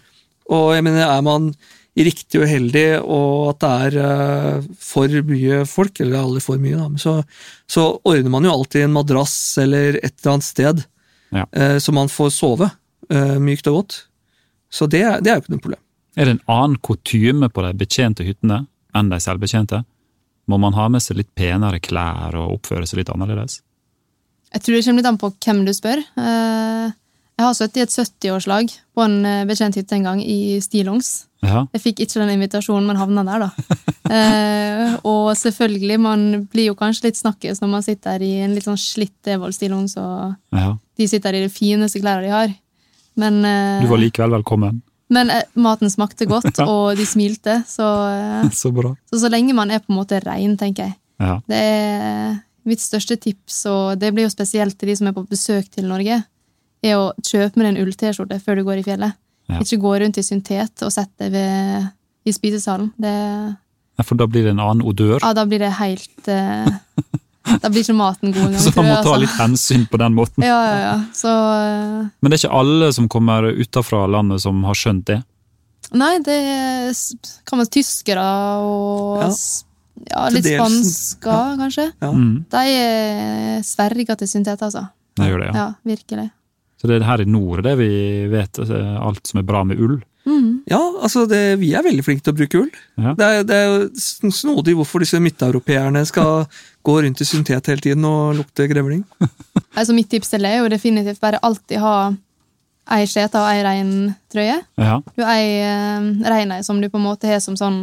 [0.53, 1.49] Og jeg mener, er man
[1.97, 6.77] riktig uheldig og at det er uh, for mye folk, eller er aldri for mye,
[6.77, 7.19] da, så,
[7.69, 10.83] så ordner man jo alltid en madrass eller et eller annet sted,
[11.33, 11.45] Ja.
[11.51, 12.69] eh, så man får sove
[13.09, 13.95] eh, mykt og godt.
[14.73, 15.81] Så det, er- det er jo ikke noe problem.
[16.17, 19.83] Er det en annen kutyme på de betjente hyttene enn de selvbetjente?
[20.47, 23.61] Må man ha med seg litt penere klær og oppføre seg litt annerledes?
[24.53, 26.01] Jeg tror det kommer litt an på hvem du spør.
[26.19, 26.91] Eh,
[27.37, 31.25] Jeg har sittet i et 70-årslag på en bekjent betjent hytte en gang i stillongs.
[31.43, 33.51] Ja, Jeg fikk ikke den invitasjonen, men havna der, da.
[34.13, 38.65] Eh, og selvfølgelig, man blir jo kanskje litt snakkes når man sitter i en litt
[38.67, 40.73] sånn slitt Evold-stillongs, og ja.
[40.99, 42.51] de sitter i de fineste klærne de har.
[43.17, 44.81] Men, eh, Du var likevel velkommen.
[45.09, 46.67] men eh, maten smakte godt, Ja.
[46.67, 47.87] og de smilte, så,
[48.43, 48.91] eh, Så bra.
[49.09, 50.95] så så lenge man er på en måte rein, tenker jeg.
[51.23, 51.39] Ja.
[51.47, 55.25] Det er mitt største tips, og det blir jo spesielt til de som er på
[55.31, 56.19] besøk til Norge,
[56.83, 59.15] er å kjøpe med deg en ull-T-skjorte før du går i fjellet.
[59.51, 59.59] Ja.
[59.63, 61.89] Ikke gå rundt i syntet og sette deg ved,
[62.25, 62.91] i spisesalen.
[62.97, 63.13] Det,
[63.99, 65.19] Ja, For da blir det en annen odør.
[65.21, 66.65] ja, da blir det helt eh,
[67.61, 68.61] Da blir ikke maten god engang.
[68.63, 69.19] Så man må jeg, ta altså.
[69.21, 70.43] litt hensyn på den måten.
[70.47, 70.95] Ja, ja, ja.
[71.13, 75.19] Så eh, Men det er ikke alle som kommer utafra landet som har skjønt det.
[75.93, 76.39] Nei, det
[77.45, 78.23] kan være tyskere
[78.65, 79.29] og Ja.
[80.09, 81.57] ja, litt spansker, ja.
[81.59, 81.85] kanskje.
[82.01, 82.09] Ja.
[82.15, 82.63] Mm, De
[83.67, 84.87] sverger til syntet, altså.
[85.19, 85.53] det gjør det, ja.
[85.59, 86.29] Ja, virkelig.
[86.83, 87.91] Så det er her i nord det vi
[88.27, 90.01] vet eh, alt som er bra med ull.
[90.27, 90.63] Mm.
[90.67, 92.73] Ja, altså det, vi er veldig flinke til å bruke ull.
[92.99, 93.13] Ja.
[93.15, 96.43] Det, er, det er snodig hvorfor disse midteuropeerne skal
[96.87, 99.05] gå rundt i syntet hele tiden og lukte grevling.
[99.73, 101.95] Altså, mitt tips til deg er jo definitivt bare alltid ha
[102.93, 104.59] ei skjete og ei reintrøye.
[104.77, 107.79] Ja, Du har ei uh, reinei som du på en måte har som sånn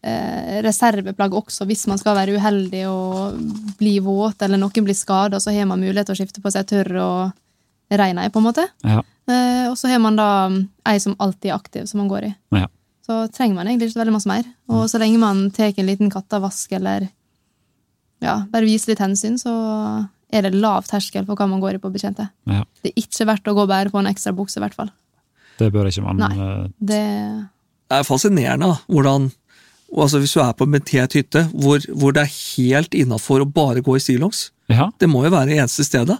[0.00, 3.36] eh, reserveplagg også, hvis man skal være uheldig og
[3.76, 6.70] bli våt, eller noen blir skada, så har man mulighet til å skifte på seg
[6.72, 7.36] tørr og
[7.90, 8.68] reinei, på en måte.
[8.84, 10.54] ja, Eh, og så har man da mm,
[10.88, 12.34] ei som alltid er aktiv, som man går i.
[12.56, 12.66] ja.
[13.04, 14.44] Så trenger man egentlig ikke veldig masse mer.
[14.68, 17.08] Og så lenge man tar en liten kattevask, eller
[18.24, 19.52] ja, bare viser litt hensyn, så
[20.32, 22.28] er det lav terskel for hva man går i på bekjente.
[22.48, 22.64] ja.
[22.82, 24.90] Det er ikke verdt å gå bare på en ekstra bukse, i hvert fall.
[25.58, 26.32] Det bør ikke man Nei.
[26.36, 27.02] eh, Det
[27.88, 29.30] Det er fascinerende hvordan
[29.96, 33.48] altså Hvis du er på en betjent hytte hvor, hvor det er helt innafor å
[33.50, 34.90] bare gå i stillongs Ja.
[35.00, 36.18] Det må jo være det eneste stedet.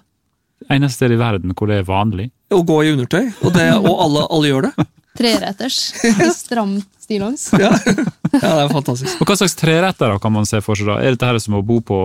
[0.69, 2.29] Eneste sted i verden hvor det er vanlig.
[2.53, 4.87] Å gå i undertøy, og, det, og alle, alle gjør det.
[5.19, 7.49] treretters i stramt stillongs.
[7.59, 7.71] Ja.
[7.73, 9.21] ja, det er fantastisk.
[9.23, 10.91] Og Hva slags treretter kan man se for seg?
[10.91, 10.99] da?
[11.03, 12.01] Er dette her som å bo på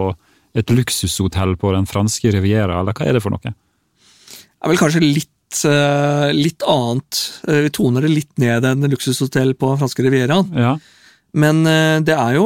[0.53, 3.41] et luksushotell på den franske riviera, eller hva er det for noe?
[3.53, 7.21] Det er vel kanskje litt, eh, litt annet.
[7.49, 10.53] Eh, Vi toner det litt ned enn luksushotell på den franske rivieraen.
[10.55, 10.75] Ja,
[11.33, 12.45] Men eh, det er jo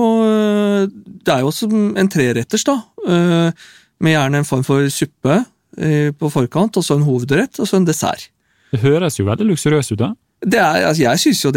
[0.87, 2.77] det er jo som en treretters, da.
[3.07, 3.51] eh,
[3.99, 5.41] Med gjerne en form for suppe
[5.77, 8.29] på forkant, og så en hovedrett, og så en dessert.
[8.71, 10.13] Det høres jo veldig luksuriøst ut, da.
[10.37, 11.51] Det er, altså jeg syns jo,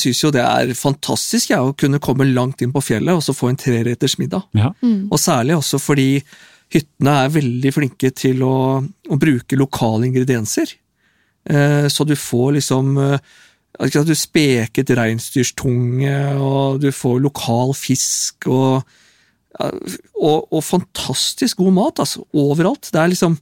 [0.00, 3.34] synes jo det er fantastisk ja, å kunne komme langt inn på fjellet og så
[3.36, 4.42] få en treretters middag.
[4.58, 4.72] Ja.
[4.82, 6.08] Og særlig også fordi
[6.74, 10.74] hyttene er veldig flinke til å, å bruke lokale ingredienser.
[11.46, 13.32] Eh, så du får liksom eh,
[13.84, 18.84] ikke Du speket reinsdyrstunge, og du får lokal fisk og,
[19.58, 22.22] og, og fantastisk god mat, altså.
[22.38, 22.90] Overalt.
[22.94, 23.34] Det er liksom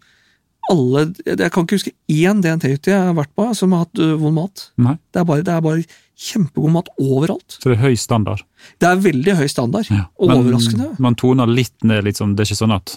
[0.70, 4.36] alle Jeg kan ikke huske én DNT-hytte jeg har vært på som har hatt vond
[4.36, 4.66] mat.
[4.82, 4.96] Nei.
[5.10, 5.84] Det er, bare, det er bare
[6.22, 7.56] kjempegod mat overalt.
[7.58, 8.44] Så det er høy standard.
[8.82, 9.88] Det er veldig høy standard.
[9.90, 10.06] Ja.
[10.20, 10.92] Men Overraskende.
[11.02, 12.96] man toner litt ned, sånn, det er ikke sånn at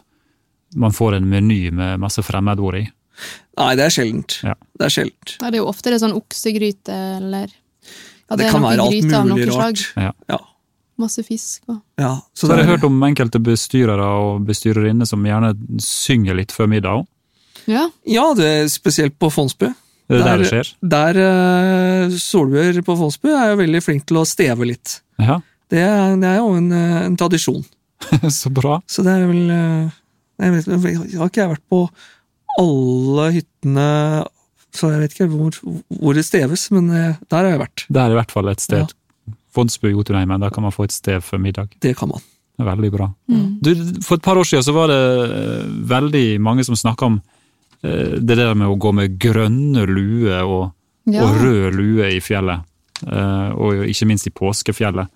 [0.76, 2.86] man får en meny med masse fremmedord i.
[3.56, 4.40] Nei, det er sjeldent.
[4.44, 4.56] Ja.
[4.76, 5.38] Det er sjeldent.
[5.40, 8.84] Ja, det er jo ofte det er sånn oksegryte eller ja, Det det, kan være
[8.90, 9.86] alt mulig rart.
[9.96, 10.12] Ja.
[10.32, 10.42] Ja.
[11.00, 12.14] Masse fisk og ja.
[12.34, 15.52] Så Så har jeg hørt om enkelte bestyrere og bestyrerinner som gjerne
[15.84, 17.08] synger litt før middag òg.
[17.72, 17.88] Ja.
[18.06, 19.68] ja, det er spesielt på Fondsbu.
[20.06, 20.68] Det er der Der- det skjer.
[20.94, 21.20] Der
[22.10, 25.00] uh, Solbjørn på Fondsbu er jo veldig flink til å steve litt.
[25.20, 25.40] Ja,
[25.72, 27.64] Det er, det er jo en, eh, en tradisjon.
[28.30, 28.76] så bra.
[28.86, 29.90] Så det er vel eh,
[30.44, 31.80] jeg, vet, jeg har ikke jeg vært på
[32.60, 33.86] alle hyttene
[34.76, 35.58] Så jeg vet ikke hvor,
[35.90, 37.86] hvor det steves, men der har jeg vært.
[37.90, 38.92] Det er i hvert fall et sted.
[39.56, 41.72] Fondsbu Jotunheimen, der kan man få et sted før middag.
[41.82, 42.20] Det kan man.
[42.56, 43.08] Det er veldig bra.
[43.32, 43.46] Mm.
[43.64, 43.72] Du,
[44.04, 45.00] for et par år siden så var det
[45.90, 47.18] veldig mange som snakka om
[48.20, 50.72] det der med å gå med grønne lue og,
[51.06, 51.22] Ja.
[51.26, 52.64] og rød lue i fjellet.
[53.06, 55.08] eh, og ikke minst i påskefjellet.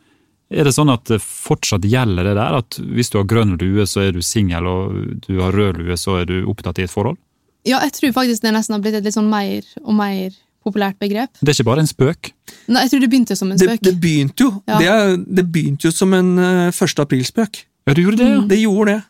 [0.51, 3.85] Er det sånn at det fortsatt gjelder det der, at hvis du har grønn lue,
[3.85, 6.91] så er du singel, og du har rød lue, så er du opptatt i et
[6.91, 7.17] forhold?
[7.65, 10.31] ja, jeg tror faktisk det nesten har blitt et litt sånn mer og mer
[10.65, 11.29] populært begrep.
[11.41, 12.31] Det er ikke bare en spøk.
[12.67, 13.81] Nei, jeg tror det begynte som en spøk.
[13.81, 14.77] det begynte jo Ja.
[14.79, 16.99] det, det begynte jo som en uh, 1.
[16.99, 17.63] aprilspøk.
[17.87, 18.41] Ja, du gjorde det, ja.
[18.47, 19.03] Det gjorde det.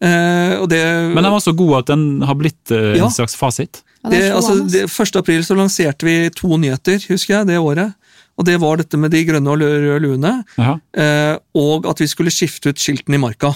[0.00, 0.80] Eh, og det,
[1.14, 3.04] Men den var så god at den har blitt eh, Ja.
[3.04, 3.82] en slags fasit.
[4.08, 5.16] Det altså, det, 1.
[5.20, 7.92] april så lanserte vi to nyheter, husker jeg, det året.
[8.40, 10.78] Og det var dette med de grønne og røde luene, Ja.
[10.96, 13.52] eh, og at vi skulle skifte ut skiltene i marka.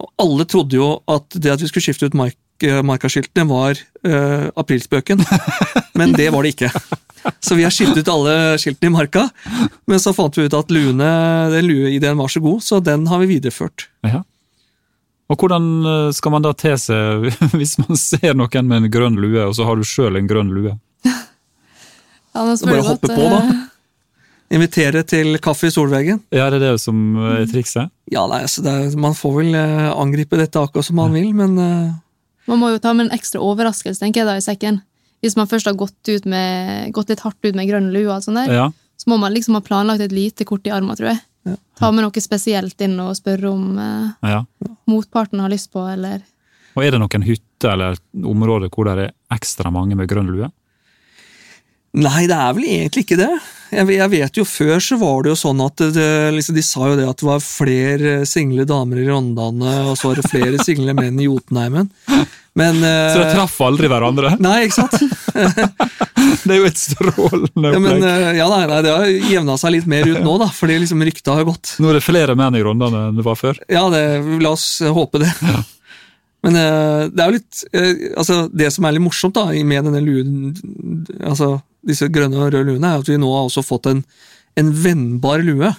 [0.00, 4.48] Og alle trodde jo at det at vi skulle skifte ut mark, markaskiltene var eh,
[4.56, 5.20] aprilspøken,
[6.00, 6.70] men det var det ikke.
[7.44, 9.26] Så vi har skiftet ut alle skiltene i marka,
[9.88, 11.10] men så fant vi ut at luene,
[11.52, 13.88] den lueideen var så god, så den har vi videreført.
[14.08, 14.22] Ja.
[15.30, 19.18] Og hvordan eh, skal man da te seg hvis man ser noen med en grønn
[19.22, 20.72] lue, og så har du sjøl en grønn lue?
[21.06, 23.40] ja, nå spør Bare hoppe på, da.
[23.46, 23.66] eh,
[24.50, 26.18] Invitere til kaffe i solveggen.
[26.34, 27.92] Ja, det er det det som er trikset?
[28.10, 31.28] Ja, nei, altså det er, Man får vel eh, angripe dette akkurat som man vil,
[31.38, 31.92] men eh,
[32.50, 34.80] Man må jo ta med en ekstra overraskelse, tenker jeg da, i sekken.
[35.22, 38.16] Hvis man først har gått, ut med, gått litt hardt ut med grønn lue, og
[38.16, 38.66] alt sånt der, Ja.
[38.98, 41.20] så må man liksom ha planlagt et lite kort i armen, tror jeg.
[41.80, 44.42] Ta med noe spesielt inn og spørre om eh, ja.
[44.90, 46.20] motparten har lyst på, eller
[46.76, 50.50] Og er det noen hytter eller områder hvor det er ekstra mange med grønn lue?
[51.98, 53.32] Nei, det er vel egentlig ikke det.
[53.70, 56.98] Jeg, vet jo Før så var det jo sånn at det, liksom, de sa jo
[56.98, 60.94] det at det var flere single damer i Rondane, og så var det flere single
[60.98, 61.90] menn i Jotunheimen.
[62.58, 64.36] Men eh, Så de traff aldri hverandre?
[64.46, 64.96] Nei, ikke sant?
[66.44, 69.72] Det er jo et strålende Ja, men, eh, ja, nei, nei, Det har jevna seg
[69.76, 71.74] litt mer ut nå, da, fordi liksom ryktet har gått.
[71.80, 73.58] Nå er det flere menn i Rondane enn det var før.
[73.70, 74.02] Ja, det,
[74.42, 75.30] la oss håpe det.
[76.46, 79.88] Men eh, det er jo litt eh, altså Det som er litt morsomt da, med
[79.88, 80.54] denne luen,
[81.18, 84.02] altså disse grønne og røde luene, er at vi nå har også fått en,
[84.60, 85.72] en vennbar lue.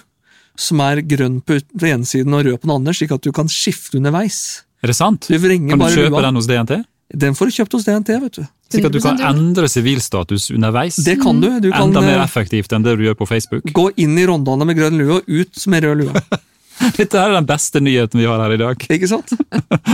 [0.58, 3.48] Som er grønn på, ene siden og rød på den andre, slik at du kan
[3.48, 4.62] skifte underveis.
[4.84, 5.28] Er det sant?
[5.30, 6.24] Du Kan du bare kjøpe lua.
[6.26, 6.82] den hos DNT?
[7.12, 8.44] Den får du kjøpt hos DNT, vet du.
[8.72, 10.96] Slik at du kan endre sivilstatus underveis?
[11.04, 11.48] Det kan du.
[11.60, 13.66] Du kan Enda mer eh, effektivt enn det du gjør på Facebook?
[13.72, 16.22] gå inn i Rondane med grønn lue og ut med rød lue.
[16.98, 18.86] Dette er den beste nyheten vi har her i dag.
[18.96, 19.34] Ikke sant?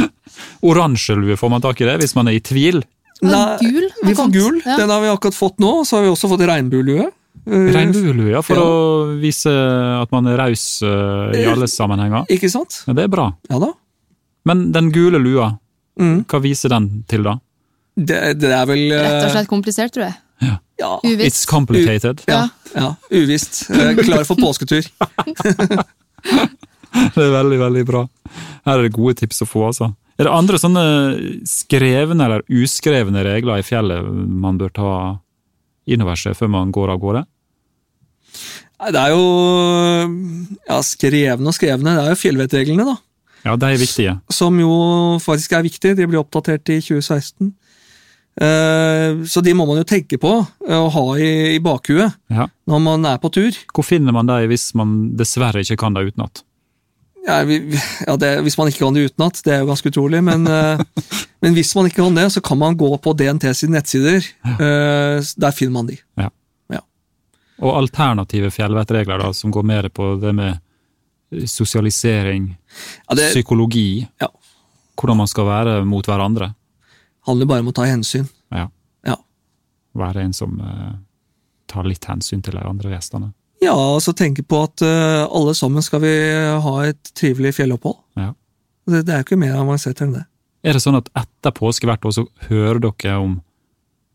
[0.68, 2.82] Oransje lue, får man tak i det hvis man er i tvil?
[3.20, 4.58] Ja, gul vi får gul.
[4.64, 4.76] Ja.
[4.78, 5.84] Den har vi akkurat fått nå.
[5.84, 7.08] Så har vi også fått regnbuelue.
[7.48, 8.62] Eh, Regnbuelue, ja, for Ja.
[8.62, 9.50] å vise
[10.02, 12.26] at man er raus eh, i alle sammenhenger.
[12.30, 12.82] Ikke sant?
[12.86, 13.32] Ja, det er bra.
[13.50, 13.72] Ja da.
[14.46, 15.58] Men den gule lua,
[15.98, 16.24] Mm.
[16.30, 17.32] hva viser den til da?
[17.98, 20.14] Det, det er vel eh, Rett og slett komplisert, tror jeg.
[20.40, 20.92] Ja, Ja.
[21.02, 21.48] Uvisst.
[21.50, 22.20] complicated.
[22.28, 22.44] ja,
[22.76, 23.64] ja, uvisst.
[23.70, 24.86] Eh, Klar for påsketur.
[27.14, 28.04] Det er veldig, veldig bra.
[28.66, 29.90] Her er det gode tips å få, altså.
[30.18, 30.82] Er det andre sånne
[31.46, 34.02] skrevne eller uskrevne regler i fjellet
[34.42, 34.92] man bør ta
[35.88, 37.22] inn over seg før man går av gårde?
[38.78, 39.22] Nei, Det er jo
[40.68, 41.94] ja, skrevne og skrevne.
[41.96, 42.96] Det er jo fjellvettreglene, da.
[43.46, 44.16] Ja, de er viktige.
[44.34, 44.72] Som jo
[45.22, 45.94] faktisk er viktige.
[45.98, 47.52] De blir oppdatert i 2016.
[48.38, 50.30] Eh, så de må man jo tenke på
[50.68, 52.46] eh, og ha i, bakhuet Ja.
[52.70, 53.54] når man er på tur.
[53.74, 56.44] Hvor finner man dem hvis man dessverre ikke kan det utenat?
[57.26, 60.46] Ja, ja, det, hvis man ikke kan det utenat, det er jo ganske utrolig, men,
[60.58, 60.80] eh,
[61.44, 64.24] men hvis man ikke kan det, så kan man gå på DNT sine nettsider.
[64.44, 65.98] Eh, der finner man de.
[67.58, 72.52] Og alternative fjellvettregler da, som går mer på det med sosialisering,
[73.08, 74.28] Ja, det psykologi, Ja.
[74.96, 76.54] hvordan man skal være mot hverandre.
[77.26, 78.28] handler bare om å ta hensyn.
[78.50, 78.70] Ja.
[79.04, 79.16] Ja.
[79.94, 80.94] Være en som eh,
[81.66, 83.34] tar litt hensyn til de andre gjestene.
[83.62, 86.12] Ja, altså tenke på at uh, alle sammen skal vi
[86.62, 87.98] ha et trivelig fjellopphold.
[88.20, 88.30] Ja.
[88.88, 90.24] Det, det er jo ikke mer avansert enn det.
[90.66, 93.36] Er det sånn at etter påske hvert år så hører dere om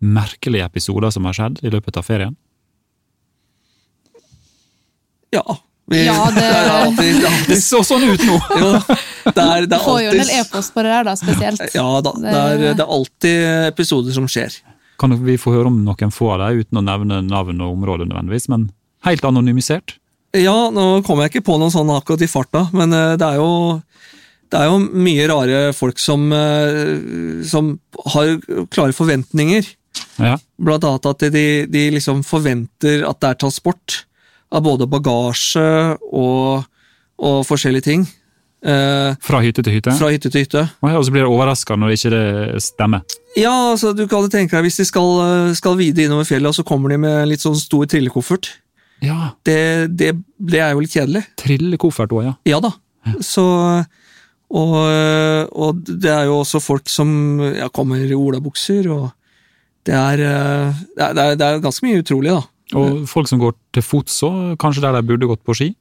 [0.03, 2.33] merkelige episoder som har skjedd i løpet av ferien?
[5.33, 5.43] Ja.
[5.91, 8.37] Vi, Ja, det- er alltid, det er alltid, så sånn ut nå!
[8.59, 8.69] jo,
[9.25, 11.63] det er, det er Får jo en del e-post på det der, da, spesielt.
[11.75, 14.55] Ja da, det er, det er alltid episoder som skjer.
[14.99, 18.07] Kan vi få høre om noen få av dem, uten å nevne navn og område
[18.07, 18.69] nødvendigvis, men
[19.07, 19.97] helt anonymisert?
[20.33, 23.41] Ja, nå kommer jeg ikke på noen sånn akkurat i farta, men eh, det er
[23.41, 23.51] jo
[24.53, 27.71] det er jo mye rare folk som, eh, som
[28.13, 28.35] har
[28.73, 29.65] klare forventninger.
[30.21, 30.35] Ja.
[30.61, 34.03] Blant annet at de, de liksom forventer at det er transport
[34.53, 35.63] av både bagasje
[36.13, 36.67] og,
[37.17, 38.05] og forskjellige ting.
[38.63, 39.91] Eh, Fra hytte til hytte?
[39.97, 40.61] fra hytte til hytte.
[40.85, 43.01] Og så blir det overraska når ikke det stemmer.
[43.35, 45.25] Ja, altså du kan tenke deg hvis de skal,
[45.57, 48.53] skal vide innover fjellet, og så kommer de med en litt sånn stor trillekoffert.
[49.03, 49.57] Ja, Det,
[49.99, 51.25] det, det er jo litt kjedelig.
[51.41, 52.33] Trillekoffert òg, ja.
[52.47, 52.71] Ja da.
[53.19, 53.43] Så
[54.53, 54.73] og,
[55.51, 57.09] og det er jo også folk som
[57.57, 59.09] ja, kommer i olabukser, og
[59.87, 62.43] det er, eh, det er, det er, det er ganske mye utrolig, da.
[62.79, 65.71] Og folk som går til fots òg, kanskje der de burde gått på ski?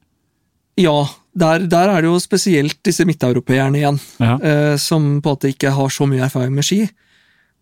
[0.81, 0.95] Ja,
[1.37, 4.35] der, der er det jo spesielt disse midteuropeerne igjen, Ja.
[4.41, 6.81] eh, som på en måte ikke har så mye erfaring med ski.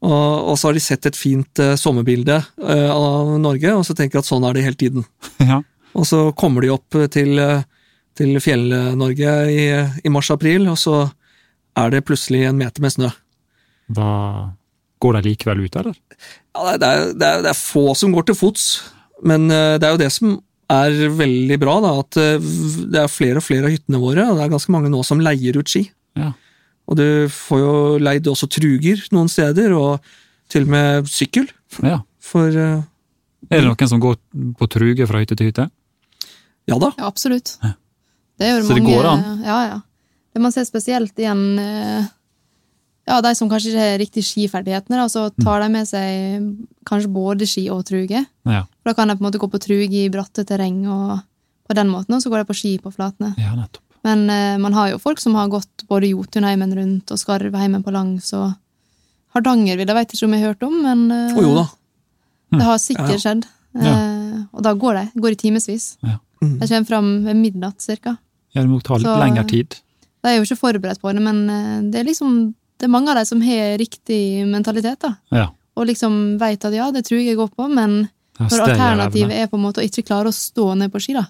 [0.02, 3.94] Og, og så har de sett et fint eh, sommerbilde eh, av Norge, og så
[3.98, 5.06] tenker de at sånn er det hele tiden.
[5.52, 5.62] ja.
[5.94, 7.62] Og så kommer de opp til, eh,
[8.18, 9.66] til Fjell-Norge i,
[10.02, 11.04] i mars-april, og så
[11.78, 13.12] er det plutselig en meter med snø.
[13.94, 14.10] Da
[15.02, 15.98] går de likevel ut, eller?
[16.58, 18.68] Ja, det, er, det, er, det er få som går til fots,
[19.26, 20.36] men det er jo det som
[20.72, 24.46] er veldig bra, da, at det er flere og flere av hyttene våre, og det
[24.46, 25.86] er ganske mange nå som leier ut ski.
[26.18, 26.34] Ja.
[26.92, 30.02] Og du får jo leid også truger noen steder, og
[30.52, 31.48] til og med sykkel.
[31.84, 32.02] ja.
[32.22, 32.84] For uh,
[33.50, 34.20] Er det noen som går
[34.60, 35.70] på truge fra hytte til hytte?
[36.70, 37.56] ja da, Ja, absolutt.
[38.38, 39.24] Det er jo Så det går an?
[39.46, 39.80] Ja, ja.
[40.32, 42.06] Det man ser spesielt igjen eh,
[43.10, 46.46] ja, de som kanskje ikke har riktig skiferdighetene, da, så tar de med seg
[46.88, 48.24] kanskje både ski og truge.
[48.48, 51.20] Ja, For Da kan de på en måte gå på truge i bratte terreng, og
[51.68, 53.34] på den måten, og så går de på ski på flatene.
[53.38, 53.84] ja nettopp.
[54.04, 57.94] Men eh, man har jo folk som har gått både Jotunheimen rundt og Skarvheimen på
[57.94, 58.54] langs, og
[59.36, 61.66] Hardangervidda vet jeg ikke om jeg har hørt om, men eh, oh, jo da.
[62.58, 63.22] det har sikkert Ja.
[63.26, 63.46] skjedd.
[63.78, 63.94] Ja.
[63.94, 65.04] Eh, og da går de.
[65.22, 65.86] Går i timevis.
[66.04, 66.18] Ja.
[66.42, 66.58] Mm.
[66.60, 68.18] De kommer fram ved midnatt cirka.
[68.56, 69.78] Ja, det må ta litt Så- lengre tid.
[70.22, 73.12] De er jo ikke forberedt på det, men eh, det er liksom det er mange
[73.14, 75.12] av de som har riktig mentalitet, da.
[75.32, 75.50] Ja.
[75.78, 78.10] Og liksom vet at ja, det tror jeg jeg går på, men
[78.40, 81.14] Ja, når alternativet er på en måte å ikke klare å stå ned på ski,
[81.14, 81.28] da,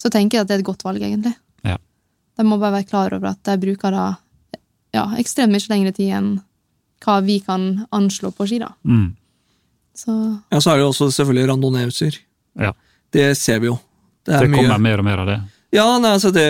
[0.00, 1.34] så tenker jeg at det er et godt valg, egentlig.
[2.36, 4.06] De må bare være klar over at de bruker da
[4.94, 6.30] ja, ekstremt mye lengre tid enn
[7.04, 8.70] hva vi kan anslå på ski, da.
[8.88, 9.10] Mm.
[9.94, 10.12] Så
[10.50, 12.16] Ja, så er det jo også selvfølgelig randonee-utstyr.
[12.60, 12.72] Ja.
[13.14, 13.76] Det ser vi jo.
[14.24, 15.40] Det er Det mye kommer mer og mer av det.
[15.74, 16.44] Ja, nei, altså det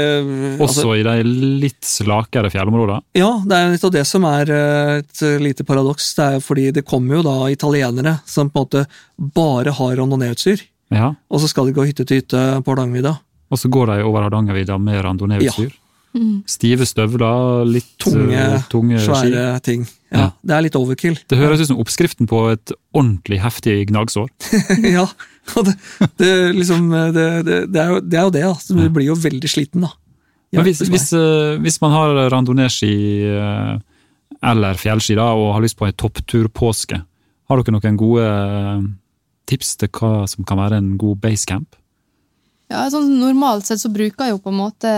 [0.61, 1.14] Også altså, i de
[1.62, 3.01] litt slakere fjellområdene.
[3.16, 6.11] Ja, det er litt av det som er eh, et lite paradoks.
[6.18, 8.85] Det er fordi det kommer jo da italienere som på en måte
[9.16, 10.61] bare har randonee-utstyr,
[10.92, 11.14] Ja.
[11.31, 13.16] og så skal de gå hytte til hytte på Hardangervidda.
[13.55, 15.73] Og så går de over Hardangervidda med randoneeutstyr.
[16.17, 16.37] mm.
[16.51, 19.31] Stive støvler, litt Tunge, uh, tunge ski.
[19.31, 19.87] Svære ting.
[20.11, 20.27] Ja, Ja.
[20.47, 21.17] Det er litt overkill.
[21.31, 24.29] Det høres ut som oppskriften på et ordentlig heftig gnagsår.
[24.97, 25.09] ja,
[25.59, 25.75] og det,
[26.21, 28.45] det, liksom, det, det, det, er jo, det er jo det.
[28.51, 28.77] Altså.
[28.79, 29.90] Du blir jo veldig sliten, da.
[30.55, 32.93] Men hvis, hvis, uh, hvis man har randoneeski
[33.27, 33.75] uh,
[34.45, 37.01] eller fjellski da, og har lyst på en toppturpåske,
[37.51, 38.29] har dere noen gode
[39.51, 41.75] tips til hva som kan være en god basecamp?
[42.72, 44.92] Ja, sånn Normalt sett så bruker jeg jo på en måte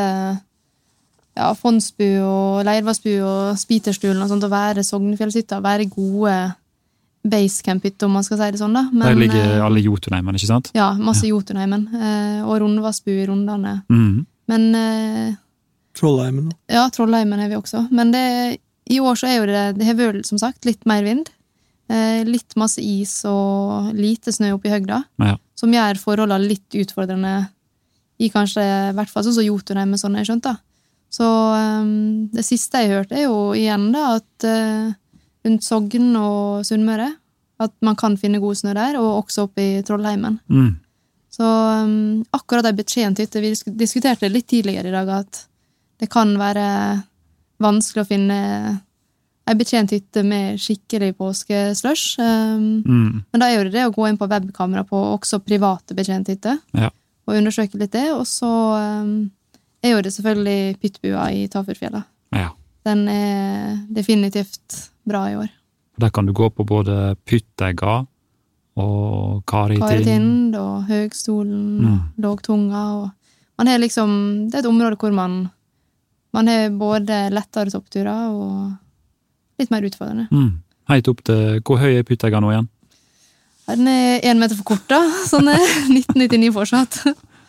[1.37, 6.37] ja, Fondsbu og Leirvassbu og Spiterstulen og sånt å være Sognefjellshytta, være gode
[7.27, 8.77] basecamp-hytter, om man skal si det sånn.
[8.77, 8.85] da.
[9.03, 10.71] Der ligger eh, alle Jotunheimen, ikke sant?
[10.77, 11.89] Ja, masse Jotunheimen.
[11.91, 13.81] Eh, og Rundvassbu i Rondane.
[13.91, 14.21] Mm.
[14.51, 15.33] Men eh,
[15.99, 16.53] Trollheimen.
[16.71, 17.87] Ja, Trollheimen er vi også.
[17.91, 18.27] Men det,
[18.93, 21.33] i år så er jo det Det har vært, som sagt, litt mer vind.
[21.91, 25.03] Eh, litt masse is og lite snø oppe i høgda.
[25.23, 25.37] Ja.
[25.59, 27.49] Som gjør forholdene litt utfordrende
[28.19, 29.45] i kanskje i hvert fall sånn som
[29.91, 30.43] med sånn jeg skjønte skjønt.
[30.45, 30.57] da.
[31.17, 34.93] Så um, det siste jeg hørte, er jo igjen da at uh,
[35.47, 37.13] rundt Sogn og Sunnmøre
[37.59, 40.35] At man kan finne god snø der, og også oppe i Trollheimen.
[40.53, 40.75] Mm.
[41.33, 41.45] Så
[41.85, 45.47] um, akkurat de betjent hytte Vi disk- diskuterte litt tidligere i dag at
[46.01, 46.67] det kan være
[47.65, 48.37] vanskelig å finne
[49.49, 52.19] ei betjent hytte med skikkelig påskeslush.
[52.21, 53.23] Um, Mm.
[53.33, 56.59] men da er jo det det å gå inn på webkamera på også private betjenthytter
[56.75, 56.91] Ja.
[57.27, 58.07] Og undersøke litt det.
[58.15, 58.49] Og så
[59.03, 59.31] um,
[59.83, 62.05] er jo det selvfølgelig Pyttbua i Tafjordfjella.
[62.33, 62.51] ja.
[62.87, 65.49] Den er definitivt bra i år.
[65.99, 68.05] Der kan du gå på både Pyttegga
[68.77, 69.83] og Karitind.
[69.83, 71.99] Karitind og Høgstolen Mm.
[72.23, 72.83] Lågtunga.
[73.03, 73.11] Og
[73.59, 75.49] man har liksom, det er et område hvor man
[76.33, 78.73] man har både lettere toppturer og
[79.59, 80.29] litt mer utfordrende.
[80.31, 80.63] Mm.
[80.89, 82.69] Helt opp til Hvor høy er Pyttegga nå igjen?
[83.67, 85.01] Den er én meter for kort, da.
[85.27, 85.59] Sånn er
[85.91, 87.01] 1999 fortsatt.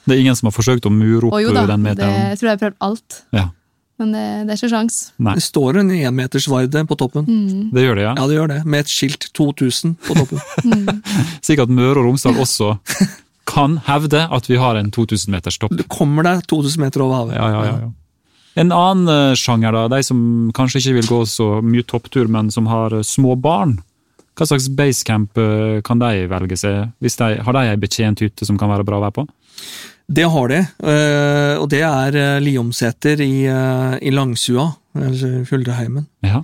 [0.08, 2.18] Det er ingen som har forsøkt å mure opp jo da, den det, meteren?
[2.32, 3.22] jeg tror jeg har prøvd alt.
[3.36, 3.46] Ja.
[3.98, 4.98] Men det, det er ikke sjans.
[5.26, 7.26] Nei, Det står en énmetersvarde på toppen.
[7.26, 7.70] Mm.
[7.74, 8.12] det gjør det, ja.
[8.20, 8.60] Ja, det gjør det.
[8.70, 10.44] Med et skilt 2000 på toppen.
[10.68, 11.02] Mm.
[11.46, 12.74] Sikkert Møre og Romsdal også
[13.48, 15.76] kan hevde at vi har en 2000 meters topp.
[15.80, 17.38] Du kommer deg 2000 meter over havet.
[17.38, 17.92] Ja, ja, ja, ja.
[18.58, 20.20] En annen eh, sjanger, da, de som
[20.58, 23.78] kanskje ikke vil gå så mye topptur, men som har eh, små barn.
[24.38, 26.92] Hva slags basecamp eh, kan de velge seg?
[27.02, 29.24] De, har de ei betjent hytte som kan være bra å være på?
[30.08, 36.06] Det har de, eh, og det er eh, Liomseter i, i Langsua, eller Fuldreheimen.
[36.26, 36.44] Ja.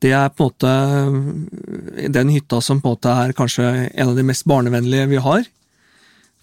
[0.00, 4.16] Det er på en måte den hytta som på en måte er kanskje en av
[4.16, 5.44] de mest barnevennlige vi har.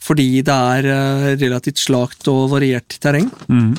[0.03, 3.29] Fordi det er relativt slakt og variert terreng.
[3.47, 3.75] Mm.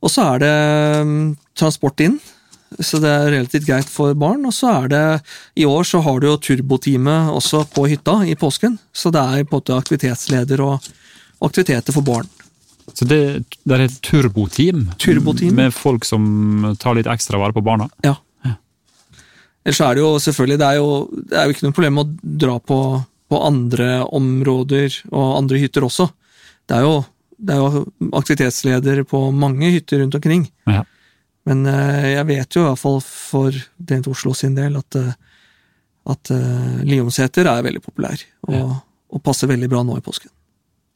[0.00, 0.54] Og så er det
[1.58, 2.14] transport inn,
[2.78, 4.44] så det er relativt greit for barn.
[4.46, 5.04] Og så er det
[5.58, 9.44] I år så har du jo turbotime også på hytta i påsken, så det er
[9.44, 10.90] på en måte aktivitetsleder og
[11.42, 12.30] aktiviteter for barn.
[12.94, 13.20] Så det,
[13.66, 15.54] det er et turboteam, Turboteam.
[15.54, 17.86] med folk som tar litt ekstra vare på barna?
[18.06, 18.16] Ja.
[19.60, 20.92] Ellers er det jo selvfølgelig det er jo,
[21.28, 22.06] det er jo ikke noe problem å
[22.42, 22.78] dra på,
[23.28, 26.06] på andre områder og andre hytter også.
[26.64, 26.94] Det er jo,
[27.36, 27.82] det er jo
[28.16, 30.46] aktivitetsleder på mange hytter rundt omkring.
[30.70, 30.86] Ja.
[31.50, 35.14] Men eh, jeg vet jo i hvert fall for Dent Oslo sin del at, eh,
[36.14, 38.68] at eh, Liomseter er veldig populær, og, Ja.
[39.10, 40.30] og passer veldig bra nå i påsken.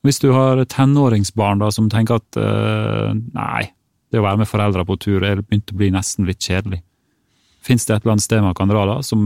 [0.04, 3.70] Hvis du har tenåringsbarn da, som tenker at uh, nei,
[4.12, 6.82] det å være med foreldre på tur er begynt å bli nesten litt kjedelig.
[7.64, 9.22] Fins det et eller annet sted man kan dra da, som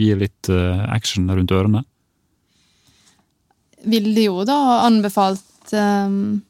[0.00, 1.84] gir litt uh, action rundt ørene?
[3.84, 4.56] Ville jo da
[4.86, 6.40] anbefalt um,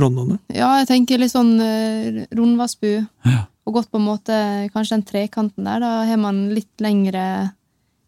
[0.00, 0.38] Rondane.
[0.48, 2.92] Ja, jeg tenker litt sånn uh, Rundvassbu.
[3.28, 3.42] Ja.
[3.66, 4.36] Og gått på en måte
[4.72, 5.80] kanskje den trekanten der.
[5.84, 7.50] Da har man litt lengre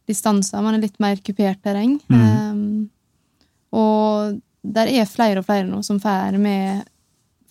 [0.08, 0.62] distanser.
[0.62, 1.98] Man er litt mer kupert terreng.
[2.08, 2.24] Mm.
[2.24, 2.90] Um,
[3.74, 6.84] og der er flere og flere nå som drar med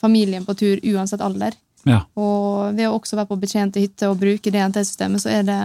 [0.02, 1.54] familien på tur uansett alder.
[1.88, 2.02] Ja.
[2.16, 5.60] Og ved å også være på betjente hytter og bruke DNT-systemet, så er det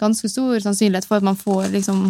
[0.00, 2.02] ganske stor sannsynlighet for at man får liksom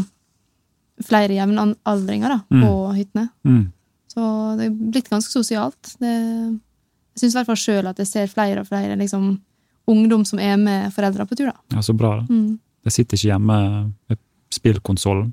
[1.06, 2.62] flere jevnaldringer da, Mm.
[2.64, 3.28] på hyttene.
[3.44, 3.72] Mm.
[4.16, 5.90] Så det er blitt ganske sosialt.
[6.00, 9.34] Det, jeg syns i hvert fall sjøl at jeg ser flere og flere liksom,
[9.92, 11.50] ungdom som er med foreldre på tur.
[11.52, 11.76] da.
[11.76, 12.14] ja, så bra.
[12.22, 12.26] da.
[12.32, 12.56] Mm.
[12.88, 13.56] Sitter ikke hjemme
[14.08, 14.18] med
[14.54, 15.32] spillkonsollen.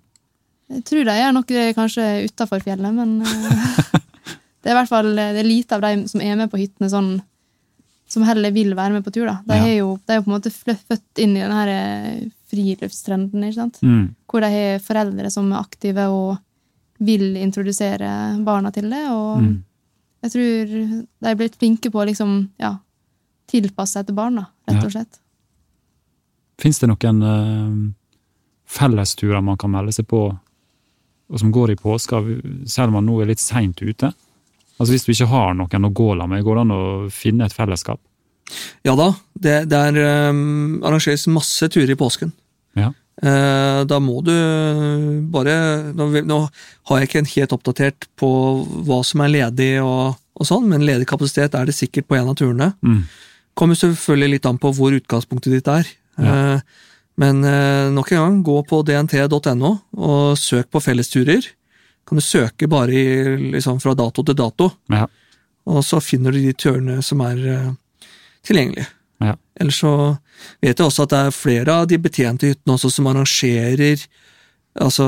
[0.74, 3.92] Jeg tror de gjør noe kanskje utafor fjellet, men eh,
[4.64, 6.90] det er i hvert fall det er lite av de som er med på hyttene,
[6.90, 7.12] sånn,
[8.10, 9.28] som heller vil være med på tur.
[9.30, 9.36] da.
[9.46, 9.68] De, Ja.
[9.70, 12.24] er, jo, de er jo på en måte født inn i denne eh,
[12.54, 13.80] friluftstrenden, ikke sant?
[13.86, 14.04] Mm.
[14.30, 16.34] hvor de har foreldre som er aktive og
[17.00, 18.10] vil introdusere
[18.46, 19.04] barna til det.
[19.12, 19.64] Og Mm.
[20.24, 22.78] jeg tror de er blitt flinke på å liksom, ja,
[23.48, 25.20] tilpasse seg til barn, da, rett og slett.
[26.62, 27.92] Fins det noen uh,
[28.70, 30.38] fellesturer man kan melde seg på,
[31.34, 32.22] og som går i påska,
[32.70, 34.14] selv om man nå er litt seint ute?
[34.80, 36.84] Altså Hvis du ikke har noen å gå la med, går det an å
[37.14, 38.00] finne et fellesskap?
[38.84, 42.34] Ja da, det, det er, um, arrangeres masse turer i påsken.
[42.76, 42.92] Ja.
[43.22, 44.32] Eh, da må du
[45.32, 45.54] bare
[45.94, 46.40] nå,
[46.90, 48.30] har jeg ikke en helt oppdatert på
[48.88, 52.32] hva som er ledig, og, og sånn, men ledig kapasitet er det sikkert på en
[52.32, 52.72] av turene.
[52.82, 53.04] Mm.
[53.60, 55.90] Kommer selvfølgelig litt an på hvor utgangspunktet ditt er.
[56.18, 56.38] Ja.
[56.56, 56.88] Eh,
[57.22, 61.46] men eh, nok en gang, gå på dnt.no og søk på fellesturer.
[62.10, 63.06] Kan du søke bare i,
[63.54, 65.06] liksom, fra dato til dato, Ja.
[65.70, 67.38] og så finner du de turene som er
[68.44, 68.90] tilgjengelige.
[69.24, 69.36] Ja.
[69.62, 69.94] Ellers så
[70.64, 74.06] vet jeg også at det er flere av de betjente hyttene også som arrangerer
[74.82, 75.08] altså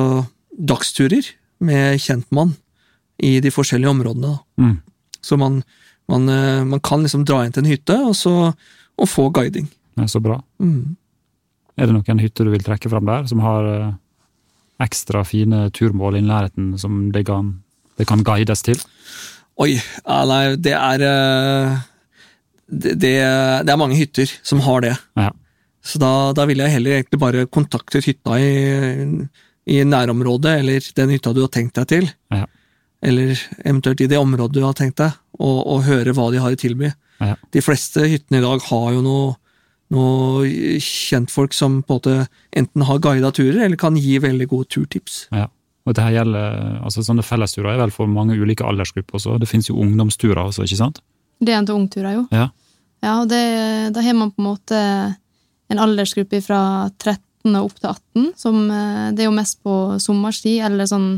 [0.56, 1.28] dagsturer
[1.66, 2.54] med kjentmann
[3.24, 4.36] i de forskjellige områdene.
[4.62, 4.78] Mm.
[5.24, 5.62] Så man,
[6.12, 8.54] man, eh, man kan liksom dra inn til en hytte og, så,
[8.96, 9.68] og få guiding.
[9.96, 10.40] Det er så bra.
[10.60, 10.96] Mm.
[11.76, 13.94] Er det noen hytter du vil trekke fram der, som har eh,
[14.84, 17.56] ekstra fine turmål i nærheten som det kan,
[18.00, 18.80] det kan guides til?
[19.56, 21.84] Oi, ja, nei, det er eh,
[22.66, 24.96] det, det, er mange hytter som har det.
[25.20, 25.32] Ja.
[25.86, 29.06] Så da, da ville jeg heller egentlig bare kontaktet hytta i,
[29.70, 32.10] i nærområdet, eller den hytta du har tenkt deg til.
[32.34, 32.48] Ja.
[33.06, 36.56] Eller eventuelt i det området du har tenkt deg, og, og høre hva de har
[36.56, 36.90] å tilby.
[37.22, 37.36] Ja.
[37.54, 39.36] De fleste hyttene i dag har jo noe,
[39.94, 42.16] noe kjentfolk som på en måte
[42.58, 45.28] enten har guida turer, eller kan gi veldig gode turtips.
[45.36, 45.52] Ja.
[45.86, 49.36] Og det her gjelder, altså Sånne fellesturer er vel for mange ulike aldersgrupper også.
[49.38, 51.04] Det finnes jo ungdomsturer også, ikke sant?
[51.40, 52.26] Det er en til ungturer, jo.
[52.32, 52.50] Ja.
[53.04, 53.44] Ja, og det,
[53.94, 54.80] da har man på en måte
[55.70, 59.76] en aldersgruppe fra 13 og opp til 18, som eh, det er jo mest på
[60.02, 61.10] sommerstid, eller sånn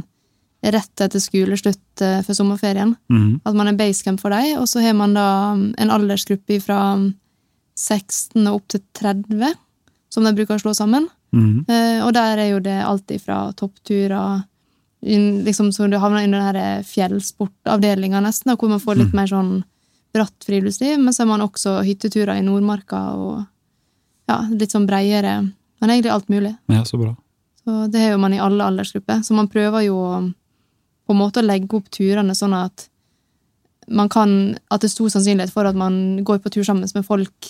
[0.73, 2.95] rett etter skoleslutt eh, for sommerferien.
[3.13, 3.37] Mhm.
[3.47, 6.81] At man er basecamp for dem, og så har man da en aldersgruppe fra
[7.77, 9.55] 16 og opp til 30,
[10.11, 11.07] som de bruker å slå sammen.
[11.35, 11.65] Mm.
[11.67, 14.45] Eh, og der er jo det alt ifra toppturer
[15.03, 19.59] liksom, Så du havner under den fjellsportavdelinga, nesten, hvor man får litt mer sånn
[20.17, 20.97] bratt friluftsliv.
[20.99, 23.45] Men så har man også hytteturer i Nordmarka og
[24.27, 25.37] ja, litt sånn breiere.
[25.79, 26.55] Men egentlig alt mulig.
[26.73, 27.13] Ja, så bra.
[27.63, 29.21] Så det har jo man i alle aldersgrupper.
[29.23, 29.97] Så man prøver jo
[31.07, 32.87] på en måte å legge opp turene sånn at
[33.87, 37.05] man kan, at det er stor sannsynlighet for at man går på tur sammen med
[37.07, 37.47] folk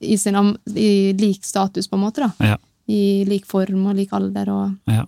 [0.00, 0.36] i, sin,
[0.78, 2.28] i lik status, på en måte.
[2.28, 2.52] da.
[2.52, 2.58] Ja.
[2.90, 5.04] I lik form og lik alder, og Ja.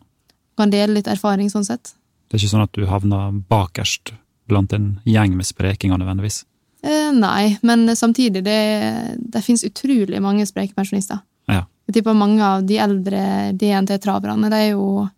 [0.59, 1.95] kan dele litt erfaring sånn sett.
[2.29, 4.13] Det er ikke sånn at du havner bakerst
[4.49, 6.43] blant en gjeng med sprekinger nødvendigvis.
[6.83, 8.59] Eh, nei, men samtidig, det,
[9.19, 11.21] det finnes utrolig mange spreke pensjonister.
[11.51, 11.65] Ja.
[11.87, 13.25] Jeg tipper mange av de eldre
[13.59, 15.09] DNT-traverne, de er jo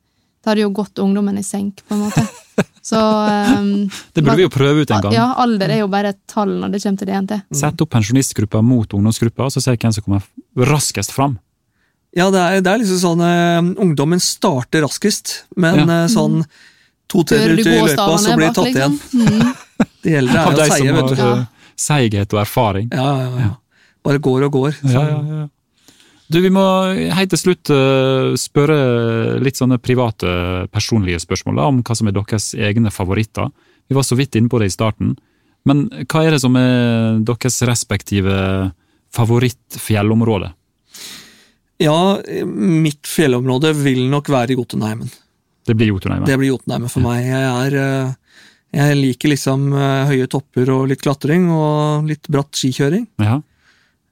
[0.45, 2.21] da har jo gått ungdommen i senk, på en måte.
[2.85, 5.15] Så um, Det burde vi jo prøve ut en gang.
[5.17, 7.39] Ja, alder er jo bare et tall når det kommer til DNT.
[7.57, 11.39] Sett opp pensjonistgruppa mot ungdomsgruppa, så ser jeg hvem som kommer raskest fram.
[12.15, 16.05] Ja, det er, det er liksom sånn uh, Ungdommen starter raskest, men Ja.
[16.05, 16.45] uh, sånn
[17.11, 19.01] to-tre minutter i løypa, så blir det bak, tatt igjen.
[19.01, 19.25] liksom?
[19.25, 19.89] Mm.
[20.05, 21.25] De eldre er jo seige, vet du.
[21.25, 21.43] eh,
[21.81, 22.89] seighet og erfaring.
[22.95, 23.51] Ja, ja, ja.
[24.05, 24.72] Bare går og går.
[24.81, 24.93] Så.
[24.93, 25.49] Ja, ja, ja.
[26.33, 26.64] Du, vi må
[27.14, 32.53] helt til slutt eh, spørre litt sånne private, personlige spørsmål om hva som er deres
[32.57, 33.53] egne favoritter.
[33.89, 35.12] Vi var så vidt inne på det i starten.
[35.68, 38.39] Men hva er det som er deres respektive
[39.14, 40.51] favorittfjellområde?
[41.83, 41.99] Ja,
[42.47, 45.11] mitt fjellområde vil nok være Jotunheimen.
[45.64, 46.27] Det blir Jotunheimen.
[46.29, 47.25] Det blir Jotunheimen for meg.
[47.27, 48.12] Jeg, er, eh,
[48.75, 53.07] jeg liker liksom eh, høye topper og litt klatring og litt bratt skikjøring.
[53.22, 53.41] Ja.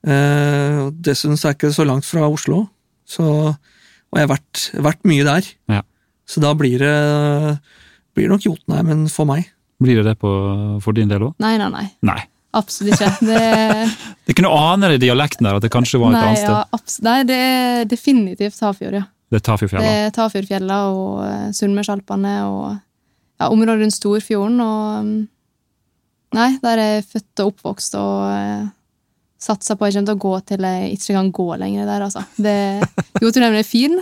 [0.03, 2.65] Uh, Dessuten så er ikke det så langt fra Oslo,
[3.07, 5.47] så, og jeg har vært, vært mye der.
[5.71, 5.81] Ja.
[6.27, 6.93] Så da blir det,
[8.15, 9.47] blir det nok Jotunheimen for meg.
[9.83, 10.31] Blir det det på,
[10.83, 11.35] for din del òg?
[11.43, 11.87] Nei, nei, nei.
[12.07, 12.19] Nei.
[12.53, 13.09] Absolutt ikke.
[13.25, 13.39] Det,
[14.29, 16.53] Jeg kunne ane det i dialekten der, at det kanskje var et nei, annet sted.
[16.53, 19.05] ja, nei, det er definitivt Tafjord, ja.
[19.33, 19.93] Det er Det Tafjordfjella.
[20.03, 22.67] er Tafjordfjella og eh, Sunnmørsalpene og
[23.39, 24.59] ja, området rundt Storfjorden.
[24.63, 25.21] Og mm,
[26.33, 28.63] Nei, der er jeg født og oppvokst og eh,
[29.43, 32.05] satsa på at jeg kommer til å gå til jeg ikke kan gå lenger der,
[32.07, 32.23] altså.
[32.41, 33.99] Det- Jotunheimen er fin,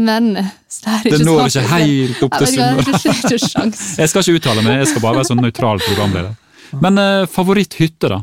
[0.00, 0.44] men det
[0.88, 2.96] er Det når ikke helt opp til Jeg Sunnmøre.
[3.36, 4.00] Ikke.
[4.00, 6.32] Jeg skal ikke uttale meg, jeg skal bare være sånn nøytral programleder.
[6.80, 8.22] Men eh, favoritthytte, da?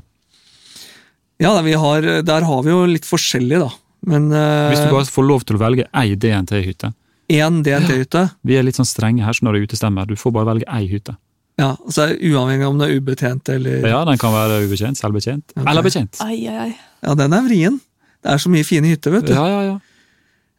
[1.37, 3.69] Ja, vi har, Der har vi jo litt forskjellig, da.
[4.09, 6.89] Men Hvis du bare får lov til å velge ei DNT-hytte.
[7.29, 10.07] Én DNT-hytte, Vi er litt sånn strenge her så når det er utestemmer.
[10.07, 11.17] Du får bare velge ei hytte.
[11.59, 15.51] ja, altså uavhengig av om det er ubetjent eller Ja, Den kan være ubetjent, selvbetjent
[15.57, 15.65] okay.
[15.71, 16.17] eller betjent.
[16.21, 16.75] Ai, ai, ai.
[17.03, 17.79] Ja, den er vrien.
[18.23, 19.33] Det er så mye fine hytter, vet du.
[19.33, 19.77] Ja, ja, ja.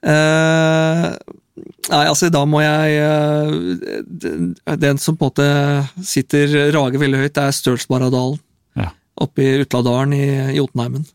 [0.09, 1.07] Eh,
[1.91, 7.19] nei, altså, da må jeg eh, den- Den som på en måte sitter rager veldig
[7.19, 8.39] høyt, det er Stølsbaradalen.
[8.77, 8.91] Ja.
[9.21, 11.07] Oppe i Utladalen i Jotunheimen.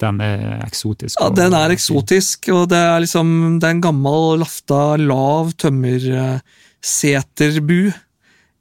[0.00, 1.20] Den er eksotisk.
[1.20, 7.80] Ja, Den er eksotisk, og det er liksom Det er en gammel, lafta, lav tømmerseterbu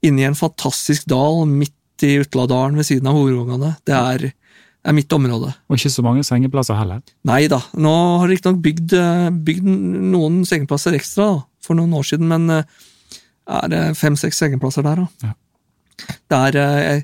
[0.08, 3.74] inni en fantastisk dal midt i Utladalen ved siden av Horungane.
[3.88, 4.20] Det er,
[4.88, 5.52] er mitt område.
[5.68, 7.00] Og ikke så mange sengeplasser heller.
[7.28, 9.68] Nei da, nå har de riktignok bygd, eh, bygd
[10.14, 12.64] noen sengeplasser ekstra da, for noen år siden, men eh,
[13.60, 15.08] er det fem-seks sengeplasser der, da.
[15.28, 15.34] Ja.
[16.32, 17.04] Det er eh, jeg,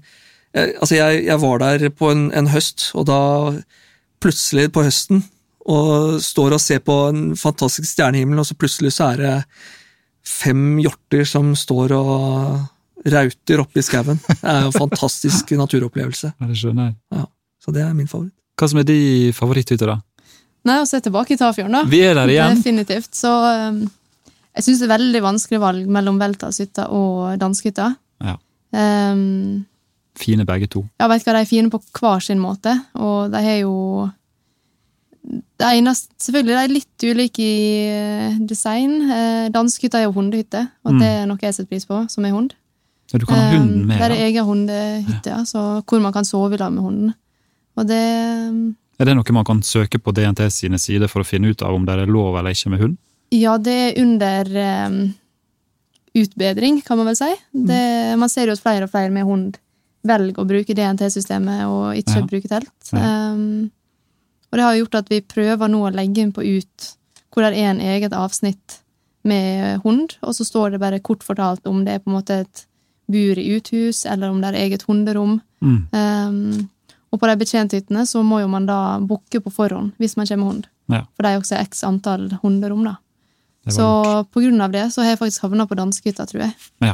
[0.56, 3.20] jeg, Altså, jeg, jeg var der på en, en høst, og da
[4.24, 5.24] plutselig på høsten
[5.66, 9.36] og står og ser på en fantastisk stjernehimmel, og så plutselig så er det
[10.26, 14.20] fem hjorter som står og rauter oppe i skauen.
[14.30, 16.34] Det er jo en fantastisk naturopplevelse.
[16.34, 17.26] Ja, det skjønner jeg.
[17.62, 18.34] Så det er min favoritt.
[18.56, 19.00] Hva som er de
[19.36, 20.00] favoritthytter, da?
[20.66, 21.84] Nei, å se er tilbake i Tafjorden, da.
[21.90, 22.58] Vi er der igjen.
[22.58, 23.12] Definitivt.
[23.18, 23.84] Så um,
[24.56, 27.92] jeg syns det er veldig vanskelig valg mellom Veltashytta og Danskehytta.
[28.26, 28.38] Ja.
[28.74, 29.66] Um,
[30.16, 30.86] Fine begge to.
[31.00, 34.10] jeg vet hva de er fine på hver sin måte, og de har jo
[35.26, 38.92] det eneste, Selvfølgelig de er litt ulike i eh, design.
[39.10, 41.00] Eh, Danskehytta er jo hundehytte, og Mm.
[41.02, 42.54] det er noe jeg setter pris på, som er hund.
[43.14, 43.98] Ja, du kan ha hunden med.
[43.98, 47.14] Det er egen hundehytte, ja, så hvor man kan sove i lag med hunden.
[47.78, 51.50] Og det Er det noe man kan søke på DNT sine sider for å finne
[51.50, 52.98] ut av om det er lov eller ikke med hund?
[53.32, 55.14] Ja, det er under um,
[56.16, 57.32] utbedring, kan man vel si.
[57.52, 59.58] Det, man ser jo at flere og flere med hund
[60.06, 62.26] velger å bruke DNT-systemet og ikke Ja.
[62.30, 62.92] bruke telt.
[62.94, 63.72] Um,
[64.52, 66.92] og det har gjort at vi prøver nå å legge inn på ut
[67.34, 68.80] hvor det er en eget avsnitt
[69.26, 72.38] med hund, og så står det bare kort fortalt om det er på en måte
[72.46, 72.66] et
[73.12, 75.42] bur i uthus, eller om det er eget hunderom.
[75.62, 75.88] Mm.
[75.92, 76.70] Um,
[77.12, 80.46] og på de betjenthyttene så må jo man da booke på forhånd hvis man kommer
[80.46, 80.68] med hund.
[80.94, 81.02] Ja.
[81.16, 82.96] For det er jo også x antall hunderom, da.
[83.68, 84.30] Så lurt.
[84.32, 86.54] på grunn av det så har jeg faktisk havna på danskehytta, tror jeg.
[86.86, 86.94] Ja.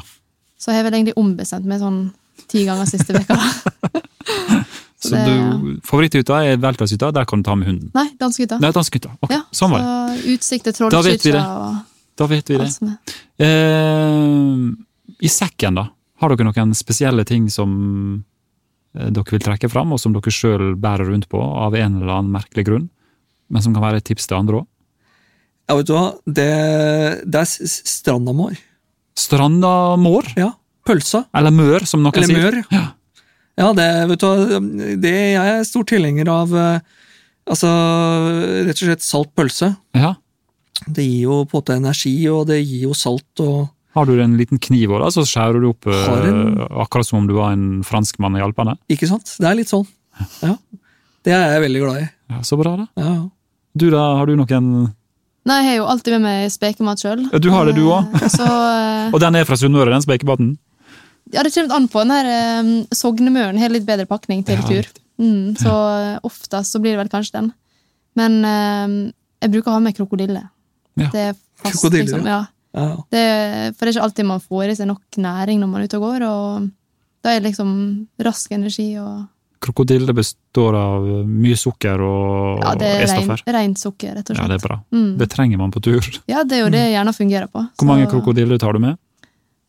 [0.57, 2.14] Så jeg har vel egentlig ombestemt meg sånn
[2.47, 3.37] ti ganger siste uka.
[5.01, 7.87] Så så du, favoritthytta er Veltershytta, der kan du ta med hunden.
[7.97, 8.59] Nei, danskehytta.
[8.61, 9.09] Nei, danskhytta.
[9.25, 9.87] Ok, Ja, sånn var det.
[10.21, 11.41] Så utsikt til Da vet vi det.
[12.21, 12.91] Da vet vi det.
[13.41, 15.87] Eh, I sekken, da?
[16.21, 17.71] Har dere noen spesielle ting som
[18.93, 22.19] eh, dere vil trekke fram, og som dere sjøl bærer rundt på av en eller
[22.19, 22.85] annen merkelig grunn,
[23.49, 24.67] men som kan være et tips til andre òg?
[25.65, 26.05] Ja, vet du hva?
[26.29, 26.49] Det,
[27.25, 28.53] det er s- s- strandamår.
[29.17, 30.29] Strandamår?
[30.37, 30.51] Ja.
[30.88, 31.25] Pølsa.
[31.38, 32.41] Eller mør, som noen Eller sier.
[32.41, 32.63] mør.
[32.73, 32.86] Ja.
[33.61, 36.79] Ja, det, vet du det jeg er stor tilhenger av eh,
[37.51, 37.67] Altså,
[38.67, 39.71] rett og slett salt pølse.
[39.97, 40.13] ja.
[40.88, 44.15] Det gir jo på en måte energi, og det gir jo salt og Har du
[44.23, 47.51] en liten kniv òg, så skjærer du opp eh, en- akkurat som om du var
[47.53, 48.77] en franskmann i Alpene?
[48.89, 49.36] Ikke sant?
[49.38, 49.86] Det er litt sånn.
[50.41, 50.55] Ja.
[51.25, 52.07] Det er jeg veldig glad i.
[52.34, 52.88] Ja, Så bra, da.
[52.97, 53.13] Ja.
[53.77, 54.71] Du da, har du noen
[55.45, 57.21] Nei, jeg har jo alltid med meg spekemat sjøl.
[57.34, 57.86] Ja, du har det, du.
[58.29, 60.55] Så eh, Og den er fra Sunnmøre, den spekebaten?
[61.34, 62.03] Ja, det kommer an på.
[62.03, 64.89] Den her um, Sognemøren har litt bedre pakning til Ja, tur.
[65.21, 66.19] Mm, så ja.
[66.25, 67.51] oftest så blir det vel kanskje den.
[68.17, 69.13] Men eh,
[69.43, 70.41] jeg bruker å ha med krokodille.
[70.99, 71.09] Ja.
[71.13, 72.25] Det er fast, Krokodille, liksom.
[72.27, 72.39] Ja.
[72.75, 72.88] ja.
[73.13, 73.25] Det,
[73.77, 75.99] for det er ikke alltid man får i seg nok næring når man er ute
[76.01, 76.71] og går, og
[77.23, 77.69] da er det liksom
[78.25, 79.21] rask energi og
[79.61, 83.43] Krokodille består av mye sukker og Ja, det er E-stoffer.
[83.53, 84.41] rent sukker, rett og slett.
[84.41, 84.77] Ja, det er bra.
[84.89, 85.11] Mm.
[85.19, 86.01] Det trenger man på tur.
[86.32, 87.61] Ja, det er jo det jeg gjerne fungerer på.
[87.77, 88.97] Hvor mange Så- krokodiller tar du med?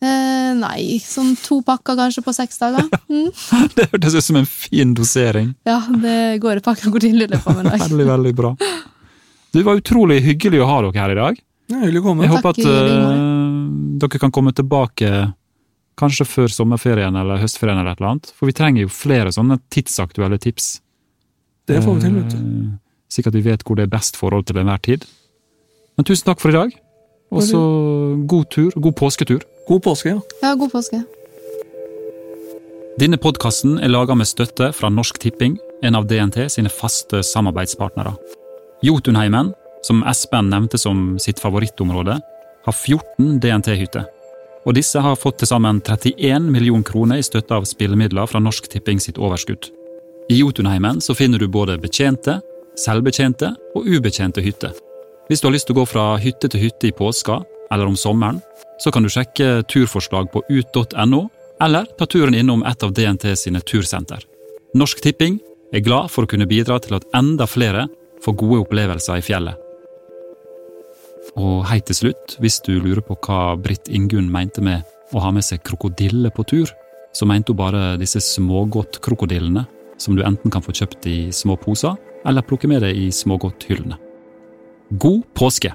[0.00, 2.88] Eh, nei, sånn to pakker kanskje på seks dager.
[3.12, 3.28] Mm.
[3.76, 5.50] Det hørtes ut som en fin dosering.
[5.68, 7.82] Ja, det går et par krokodiller i løpet av en dag.
[7.82, 8.52] Veldig, veldig bra.
[9.52, 11.40] Det var utrolig hyggelig å ha dere her i dag.
[11.68, 12.24] Ja, Hyggelig å komme.
[12.24, 13.66] Jeg Takk håper at uh, eh,
[14.00, 15.10] dere kan komme tilbake
[16.00, 18.32] kanskje før sommerferien eller høstferien eller et eller annet.
[18.38, 20.72] For vi trenger jo flere sånne tidsaktuelle tips.
[21.68, 22.38] Det får vi til, vet du.
[22.38, 22.70] Eh,
[23.12, 25.04] Slik at vi vet hvor det er best forhold til enhver tid.
[25.98, 26.72] Men tusen takk for i dag.
[27.32, 27.60] Og så
[28.28, 29.42] god tur, god påsketur.
[29.68, 30.20] God påske, ja.
[30.42, 31.00] Ja, god påske.
[33.00, 38.12] Denne podkasten er laga med støtte fra Norsk Tipping, en av DNT sine faste samarbeidspartnere.
[38.84, 42.18] Jotunheimen, som Espen nevnte som sitt favorittområde,
[42.66, 44.04] har 14 DNT-hytter.
[44.66, 48.68] Og disse har fått til sammen 31 millioner kroner i støtte av spillemidler fra Norsk
[48.70, 49.72] Tipping sitt overskudd.
[50.30, 52.38] I Jotunheimen så finner du både betjente,
[52.78, 54.76] selvbetjente og ubetjente hytter.
[55.32, 57.38] Hvis du har lyst til å gå fra hytte til hytte i påska
[57.72, 58.42] eller om sommeren,
[58.76, 61.20] så kan du sjekke turforslag på ut.no,
[61.64, 64.26] eller ta turen innom et av DNT sine tursenter.
[64.76, 65.38] Norsk Tipping
[65.72, 67.86] er glad for å kunne bidra til at enda flere
[68.20, 69.56] får gode opplevelser i fjellet.
[71.40, 74.84] Og hei til slutt, hvis du lurer på hva Britt Ingunn mente med
[75.16, 76.76] å ha med seg krokodille på tur,
[77.16, 79.64] så mente hun bare disse smågodtkrokodillene,
[79.96, 81.96] som du enten kan få kjøpt i små poser,
[82.28, 84.11] eller plukke med deg i smågodthyllene.
[84.98, 85.74] God påske!